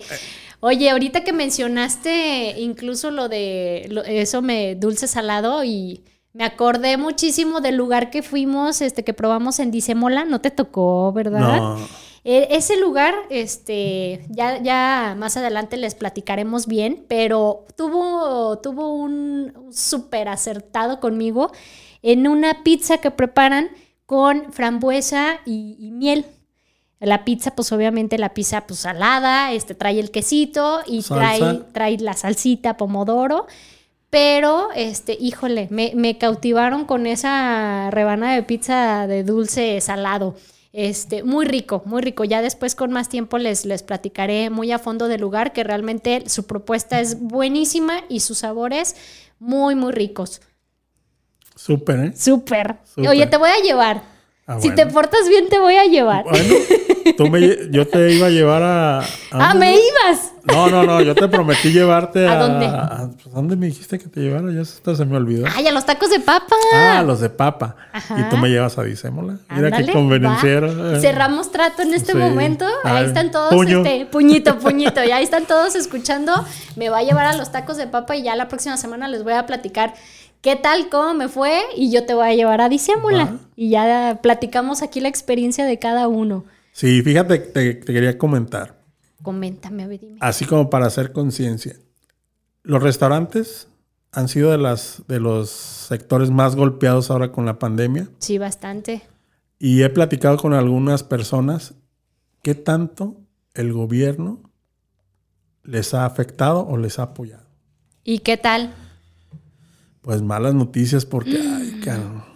[0.60, 6.02] Oye, ahorita que mencionaste incluso lo de lo- eso me dulce salado y
[6.34, 11.12] me acordé muchísimo del lugar que fuimos, este que probamos en Dicemola, no te tocó,
[11.14, 11.58] ¿verdad?
[11.60, 11.88] No.
[12.30, 19.54] E- ese lugar, este, ya, ya más adelante les platicaremos bien, pero tuvo, tuvo un
[19.72, 21.54] súper acertado conmigo
[22.02, 23.70] en una pizza que preparan
[24.06, 26.26] con frambuesa y, y miel.
[27.00, 31.98] La pizza, pues obviamente la pizza pues salada, este trae el quesito y trae, trae
[31.98, 33.48] la salsita pomodoro.
[34.10, 40.36] Pero, este, híjole, me, me cautivaron con esa rebanada de pizza de dulce salado.
[40.74, 42.24] Este, muy rico, muy rico.
[42.24, 46.30] Ya después con más tiempo les, les platicaré muy a fondo del lugar, que realmente
[46.30, 48.96] su propuesta es buenísima y sus sabores
[49.40, 50.42] muy, muy ricos.
[51.56, 52.14] Súper, ¿eh?
[52.16, 52.78] Súper.
[52.98, 54.04] Oye, te voy a llevar.
[54.46, 54.76] Ah, si bueno.
[54.76, 56.24] te portas bien, te voy a llevar.
[56.24, 56.56] Bueno,
[57.16, 59.00] tú me yo te iba a llevar a...
[59.00, 60.34] a ah, me ibas.
[60.46, 62.34] No, no, no, yo te prometí llevarte a...
[62.34, 62.66] ¿A dónde?
[62.66, 64.52] a- pues, ¿Dónde me dijiste que te llevara?
[64.52, 65.46] Ya hasta se me olvidó.
[65.54, 66.56] Ay, a los tacos de papa.
[66.74, 67.76] Ah, los de papa.
[67.92, 68.20] Ajá.
[68.20, 69.40] Y tú me llevas a Dicémola.
[69.50, 71.00] Mira Ándale, qué convenenciero.
[71.02, 72.18] Cerramos trato en este Sí.
[72.18, 72.66] momento.
[72.84, 73.84] Ahí están todos, puño.
[73.84, 75.04] este, puñito, puñito.
[75.04, 76.34] Y ahí están todos escuchando.
[76.76, 79.24] Me va a llevar a los tacos de papa y ya la próxima semana les
[79.24, 79.94] voy a platicar
[80.42, 81.60] qué tal, cómo me fue.
[81.76, 83.26] Y yo te voy a llevar a Disiémula.
[83.26, 83.32] Va.
[83.58, 86.46] Y ya platicamos aquí la experiencia de cada uno.
[86.78, 88.84] Sí, fíjate, te, te quería comentar.
[89.24, 90.18] Coméntame, a ver, dime.
[90.22, 91.76] Así como para hacer conciencia.
[92.62, 93.68] Los restaurantes
[94.12, 98.08] han sido de, las, de los sectores más golpeados ahora con la pandemia.
[98.20, 99.02] Sí, bastante.
[99.58, 101.74] Y he platicado con algunas personas
[102.44, 103.22] qué tanto
[103.56, 104.44] el gobierno
[105.64, 107.48] les ha afectado o les ha apoyado.
[108.04, 108.76] ¿Y qué tal?
[110.04, 112.27] Pues malas noticias porque, ay, cabrón.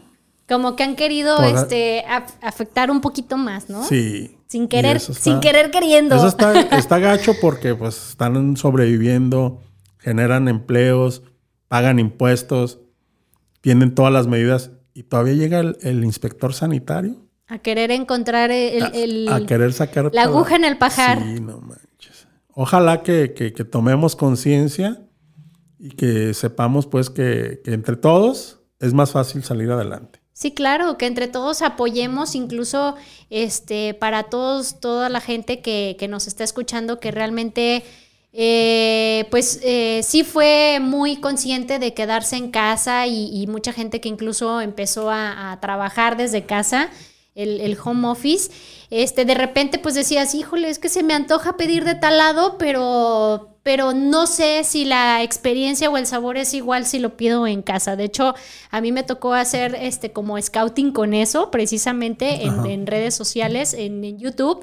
[0.52, 3.84] Como que han querido Por- este af- afectar un poquito más, ¿no?
[3.84, 4.38] Sí.
[4.48, 6.16] Sin querer, está- sin querer queriendo.
[6.18, 9.62] Eso está, está gacho porque pues están sobreviviendo,
[9.98, 11.24] generan empleos,
[11.70, 12.80] pagan impuestos,
[13.62, 17.16] tienen todas las medidas y todavía llega el, el inspector sanitario
[17.48, 21.20] A querer encontrar el, a, el- a querer sacar la aguja en el pajar.
[21.24, 22.28] Sí, no manches.
[22.54, 25.02] Ojalá que, que- que tomemos conciencia
[25.80, 30.21] y que sepamos pues que, que entre todos es más fácil salir adelante.
[30.42, 32.96] Sí, claro, que entre todos apoyemos, incluso
[33.30, 37.84] este, para todos, toda la gente que, que nos está escuchando, que realmente
[38.34, 44.02] eh, pues eh, sí fue muy consciente de quedarse en casa y, y mucha gente
[44.02, 46.90] que incluso empezó a, a trabajar desde casa,
[47.36, 48.52] el, el home office,
[48.90, 52.58] este, de repente pues decías, híjole, es que se me antoja pedir de tal lado,
[52.58, 57.48] pero, pero no sé si la experiencia o el sabor es igual si lo pido
[57.48, 57.96] en casa.
[57.96, 58.36] De hecho,
[58.70, 64.04] a mí me tocó hacer este como scouting con eso, precisamente en, redes sociales, en,
[64.04, 64.62] en YouTube.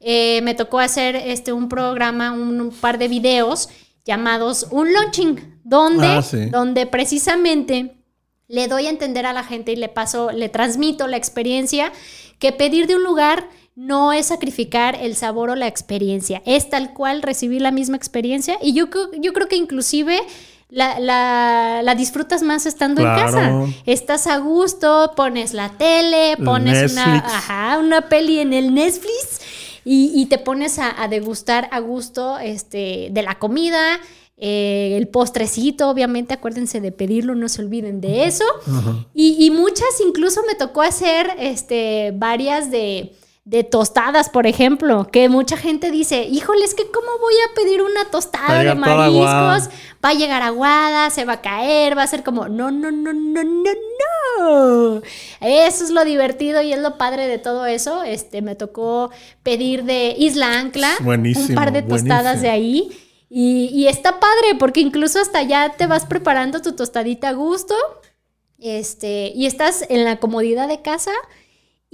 [0.00, 3.68] Eh, me tocó hacer este un programa, un, un par de videos
[4.04, 6.46] llamados un launching, donde, Ah, sí.
[6.46, 8.01] donde precisamente
[8.48, 11.92] le doy a entender a la gente y le paso, le transmito la experiencia
[12.38, 16.92] que pedir de un lugar no es sacrificar el sabor o la experiencia, es tal
[16.92, 20.20] cual recibir la misma experiencia y yo, creo- yo creo que inclusive
[20.68, 23.50] la, la- la disfrutas más estando en casa.
[23.86, 27.04] Estás a gusto, pones la tele, El pones una,
[27.36, 29.40] ajá, una peli en el Netflix
[29.84, 33.98] y, y te pones a, a degustar a gusto este, de la comida.
[34.44, 38.44] Eh, el postrecito, obviamente, acuérdense de pedirlo, no se olviden de eso.
[39.14, 43.12] Y, y muchas incluso me tocó hacer este, varias de,
[43.44, 47.82] de tostadas, por ejemplo, que mucha gente dice, híjole, es que ¿cómo voy a pedir
[47.82, 49.46] una tostada de llegar toda aguada".
[49.46, 49.78] mariscos?
[50.04, 53.12] Va a llegar aguada, se va a caer, va a ser como, no, no, no,
[53.12, 53.72] no, no,
[54.40, 55.02] no.
[55.40, 58.02] Eso es lo divertido y es lo padre de todo eso.
[58.02, 59.12] Este, me tocó
[59.44, 62.42] pedir de Isla Ancla Buenísimo, un par de tostadas buenísimo.
[62.42, 62.98] de ahí.
[63.34, 67.74] Y, está padre porque incluso hasta ya te vas preparando tu tostadita a gusto.
[68.58, 71.12] Este, y estás en la comodidad de casa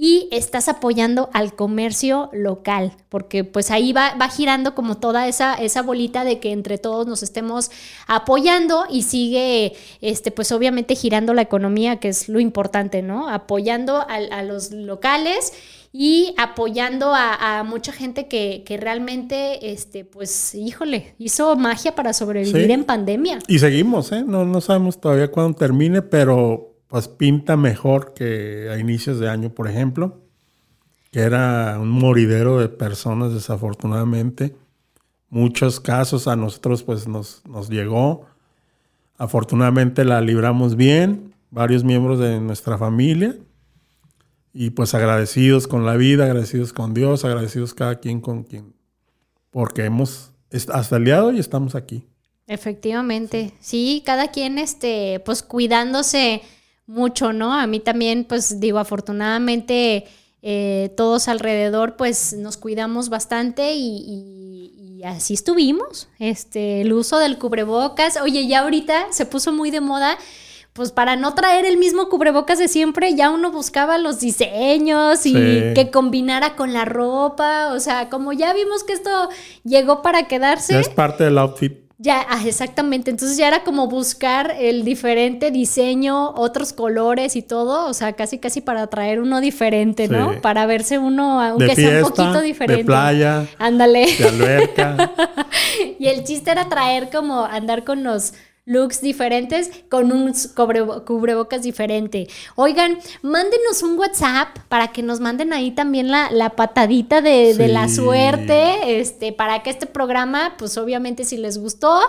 [0.01, 5.55] y estás apoyando al comercio local, porque pues ahí va, va girando como toda esa,
[5.55, 7.69] esa bolita de que entre todos nos estemos
[8.07, 13.27] apoyando y sigue, este, pues obviamente girando la economía, que es lo importante, ¿no?
[13.27, 15.51] Apoyando a, los locales
[15.91, 22.13] y apoyando a, a mucha gente que, que realmente, este, pues, híjole, hizo magia para
[22.13, 22.71] sobrevivir Sí.
[22.71, 23.39] en pandemia.
[23.49, 24.23] Y seguimos, ¿eh?
[24.25, 29.51] No, no sabemos todavía cuándo termine, pero pues pinta mejor que a inicios de año,
[29.51, 30.21] por ejemplo,
[31.11, 34.55] que era un moridero de personas, desafortunadamente.
[35.29, 38.25] Muchos casos a nosotros pues nos, nos llegó.
[39.17, 43.37] Afortunadamente la libramos bien, varios miembros de nuestra familia.
[44.51, 48.73] Y pues agradecidos con la vida, agradecidos con Dios, agradecidos cada quien con quien,
[49.51, 50.31] porque hemos,
[50.73, 52.07] hasta el día estamos aquí.
[52.47, 56.41] Efectivamente, sí, cada quien, este, pues cuidándose
[56.89, 57.53] mucho, ¿no?
[57.53, 60.05] A mí también, pues digo, afortunadamente
[60.41, 66.07] eh, todos alrededor, pues nos cuidamos bastante y, y- y así estuvimos.
[66.17, 70.17] Este, el uso del cubrebocas, oye, ya ahorita se puso muy de moda.
[70.73, 75.33] Pues para no traer el mismo cubrebocas de siempre, ya uno buscaba los diseños y
[75.33, 75.73] Sí.
[75.75, 77.73] que combinara con la ropa.
[77.73, 79.29] O sea, como ya vimos que esto
[79.63, 80.73] llegó para quedarse.
[80.73, 81.88] Ya es parte del outfit.
[82.01, 83.11] Ya, ah, exactamente.
[83.11, 87.87] Entonces ya era como buscar el diferente diseño, otros colores y todo.
[87.89, 90.31] O sea, casi casi para traer uno diferente, ¿no?
[90.31, 90.39] Sí.
[90.41, 92.83] Para verse uno, aunque De sea un poquito diferente.
[92.83, 94.15] de playa, Ándale.
[94.15, 95.11] de alberca.
[95.99, 98.33] y el chiste era traer como andar con los
[98.69, 102.27] looks diferentes con un cubre- cubrebocas diferente.
[102.55, 107.67] Oigan, mándenos un WhatsApp para que nos manden ahí también la, la patadita de, de
[107.67, 111.99] la suerte, este, para que este programa, pues obviamente si les gustó,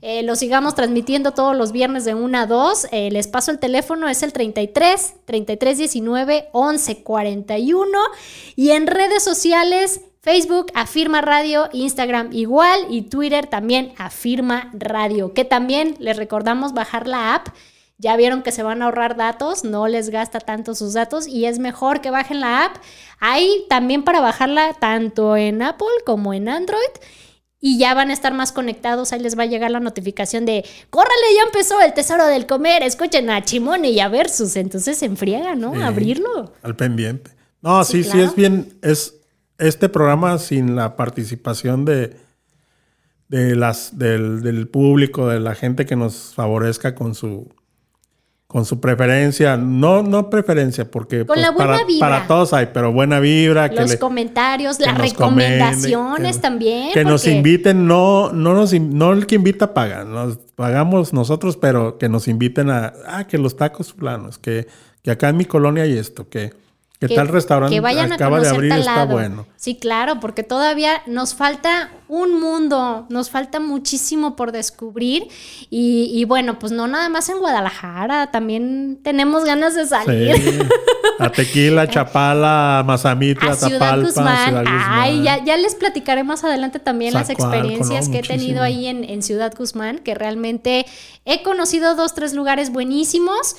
[0.00, 2.86] eh, lo sigamos transmitiendo todos los viernes de 1 a 2.
[2.92, 7.98] Eh, les paso el teléfono, es el 33 33 19 11 41.
[8.56, 15.32] Y en redes sociales, Facebook, Afirma Radio, Instagram igual y Twitter también Afirma Radio.
[15.32, 17.48] Que también les recordamos bajar la app.
[17.96, 21.46] Ya vieron que se van a ahorrar datos, no les gasta tanto sus datos y
[21.46, 22.76] es mejor que bajen la app.
[23.20, 26.76] Hay también para bajarla tanto en Apple como en Android
[27.58, 29.14] y ya van a estar más conectados.
[29.14, 31.36] Ahí les va a llegar la notificación de ¡Córrale!
[31.36, 32.82] Ya empezó el tesoro del comer.
[32.82, 34.56] Escuchen a Chimone y a Versus.
[34.56, 35.72] Entonces se enfriega, ¿no?
[35.82, 36.52] Abrirlo.
[36.60, 37.30] al pendiente.
[37.62, 38.78] No, Sí, sí, sí, es bien.
[38.82, 39.17] Es
[39.58, 42.16] este programa sin la participación de,
[43.28, 47.48] de las, del, del público, de la gente que nos favorezca con su
[48.46, 52.08] con su preferencia, no, no preferencia, porque Con la buena para, vibra.
[52.08, 56.92] para todos hay, pero buena vibra, que, Los le- comentarios, que las recomendaciones que- también.
[56.94, 61.98] que nos inviten, no, no nos no el que invita paga, nos pagamos nosotros, pero
[61.98, 64.66] que nos inviten a, ah, que los tacos fulanos, que,
[65.02, 66.54] que acá en mi colonia hay esto, que,
[67.00, 69.46] que, tal restaurante que vayan a acaba de conocer abrir, tal está bueno.
[69.54, 75.28] Sí, claro, porque todavía nos falta un mundo, nos falta muchísimo por descubrir.
[75.70, 80.36] Y, y bueno, pues no nada más en Guadalajara, también tenemos ganas de salir.
[80.36, 80.58] Sí.
[81.20, 84.48] A Tequila, Chapala, Mazamitla, A Ciudad Tapalpa, Guzmán.
[84.48, 84.90] Ciudad Guzmán.
[84.90, 88.12] Ay, ya, ya les platicaré más adelante también las experiencias ¿no?
[88.12, 90.84] que he tenido ahí en, en Ciudad Guzmán, que realmente
[91.24, 93.54] he conocido dos, tres lugares buenísimos.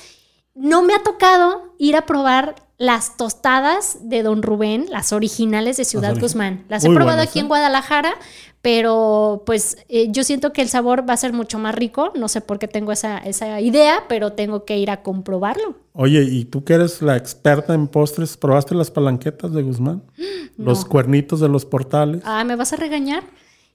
[0.54, 5.84] No me ha tocado ir a probar las tostadas de Don Rubén, las originales de
[5.84, 6.64] Ciudad Guzmán.
[6.70, 7.42] Las he probado buenas, aquí ¿eh?
[7.42, 8.14] en Guadalajara,
[8.62, 12.10] pero pues eh, yo siento que el sabor va a ser mucho más rico.
[12.16, 15.74] No sé por qué tengo esa, esa idea, pero tengo que ir a comprobarlo.
[15.92, 20.02] Oye, ¿y tú que eres la experta en postres, probaste las palanquetas de Guzmán?
[20.56, 22.22] Los cuernitos de los portales.
[22.24, 23.24] Ah, ¿me vas a regañar?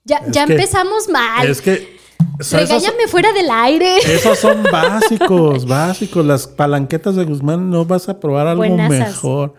[0.03, 1.47] Ya, Es ya que- empezamos mal.
[1.47, 1.95] Es que...
[2.39, 3.97] esos- Regáñame fuera del aire.
[3.99, 6.25] Esos son básicos, básicos.
[6.25, 8.89] Las palanquetas de Guzmán no vas a probar algo Buenasas.
[9.09, 9.53] mejor.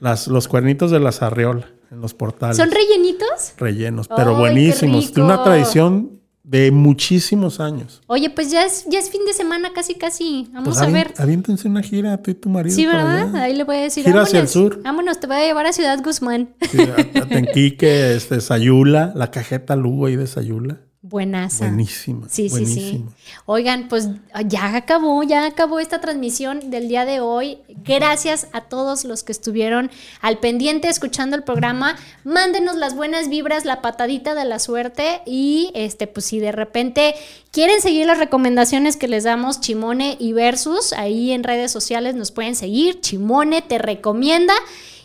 [0.00, 2.56] Las, los cuernitos de las arriola en los portales.
[2.56, 3.52] ¿Son rellenitos?
[3.58, 5.12] rellenos, ¡Ay, pero buenísimos.
[5.12, 8.00] De una tradición de muchísimos años.
[8.06, 10.48] Oye, pues ya es, ya es fin de semana casi casi.
[10.52, 11.12] Vamos Pues a ver.
[11.18, 12.74] Aviéntense una gira, tú y tu marido.
[12.74, 13.36] Sí, ¿verdad?
[13.36, 14.04] Ahí le voy a decir.
[14.04, 14.82] Gira hacia el sur.
[14.82, 16.54] Vámonos, te voy a llevar a Ciudad Guzmán.
[16.70, 20.78] Sí, a, a Tenquique, este, Sayula, la cajeta Lugo ahí de Sayula.
[21.10, 21.66] Buenaza.
[21.66, 22.28] Buenísima.
[22.28, 23.04] Sí, sí, sí.
[23.44, 24.08] Oigan, pues
[24.46, 27.58] ya acabó, ya acabó esta transmisión del día de hoy.
[27.84, 29.90] Gracias a todos los que estuvieron
[30.20, 31.96] al pendiente escuchando el programa.
[32.22, 37.16] Mándenos las buenas vibras, la patadita de la suerte y este pues si de repente
[37.50, 42.30] quieren seguir las recomendaciones que les damos Chimone y Versus, ahí en redes sociales nos
[42.30, 43.00] pueden seguir.
[43.00, 44.54] Chimone te recomienda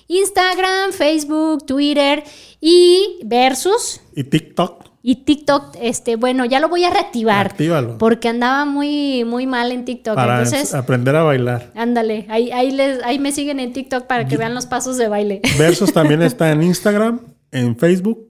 [0.08, 2.24] Instagram, Facebook, Twitter
[2.62, 4.85] y Versus Y TikTok.
[5.08, 7.46] Y TikTok, este, bueno, ya lo voy a reactivar.
[7.46, 8.00] Actívalo.
[8.00, 10.16] Porque andaba muy, muy mal en TikTok.
[10.16, 11.72] Para Entonces, aprender a bailar.
[11.76, 15.08] ándale, ahí, ahí, les, ahí me siguen en TikTok para que vean los pasos de
[15.08, 15.42] baile.
[15.60, 17.20] Versus también está en Instagram,
[17.52, 18.28] en Facebook,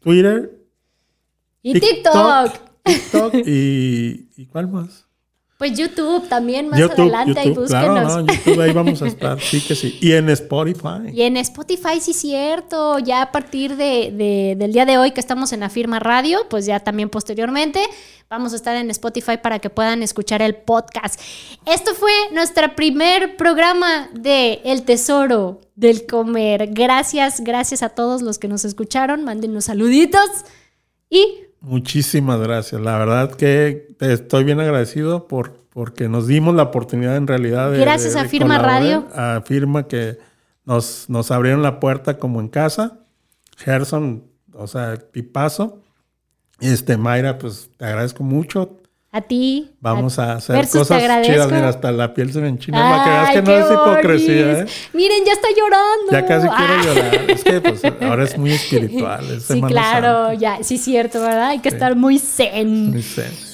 [0.00, 0.50] Twitter,
[1.62, 2.50] Y TikTok.
[2.82, 5.06] TikTok y, ¿y cuál más?
[5.62, 7.68] Pues YouTube también más adelante, ahí búsquenos.
[7.68, 9.96] claro, no, YouTube ahí vamos a estar, sí que sí.
[10.00, 11.12] Y en Spotify.
[11.12, 12.98] Y en Spotify, sí, cierto.
[12.98, 16.40] Ya a partir de, de- del día de hoy que estamos en la firma radio,
[16.50, 17.80] pues ya también posteriormente
[18.28, 21.20] vamos a estar en Spotify para que puedan escuchar el podcast.
[21.64, 26.70] Esto fue nuestro primer programa de El Tesoro del Comer.
[26.72, 29.22] Gracias, gracias a todos los que nos escucharon.
[29.22, 30.28] Mándenos saluditos
[31.08, 32.80] y Muchísimas gracias.
[32.80, 37.70] La verdad que te estoy bien agradecido por porque nos dimos la oportunidad en realidad
[37.70, 39.06] de Gracias de- a Firma Radio.
[39.14, 40.18] A Firma que
[40.66, 42.98] nos, nos abrieron la puerta como en casa.
[43.56, 45.80] Gerson, o sea, Pipazo.
[46.60, 48.81] Este, Mayra, pues te agradezco mucho.
[49.14, 49.70] A ti.
[49.80, 51.52] Vamos a hacer Versus, cosas chidas.
[51.52, 52.78] Mira, hasta la piel se me enchina.
[52.80, 54.66] Para que veas que no es hipocresía, ¿eh?
[54.94, 56.10] Miren, ya está llorando.
[56.12, 56.82] Ya casi quiero Ah.
[56.82, 57.30] llorar.
[57.30, 59.30] Es que pues ahora es muy espiritual.
[59.30, 60.34] es Sí, claro, Santa.
[60.40, 61.48] ya, sí, cierto, ¿verdad?
[61.48, 62.90] Hay que estar muy zen.
[62.90, 63.30] Muy zen.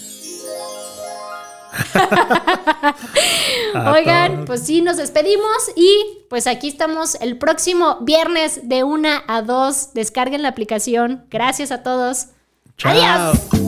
[3.74, 9.08] A Oigan, pues sí, nos despedimos y pues aquí estamos el próximo viernes de 1
[9.26, 9.94] a 2.
[9.94, 11.24] Descarguen la aplicación.
[11.30, 12.28] Gracias a todos.
[12.76, 12.92] Chao.
[12.92, 13.67] Adiós.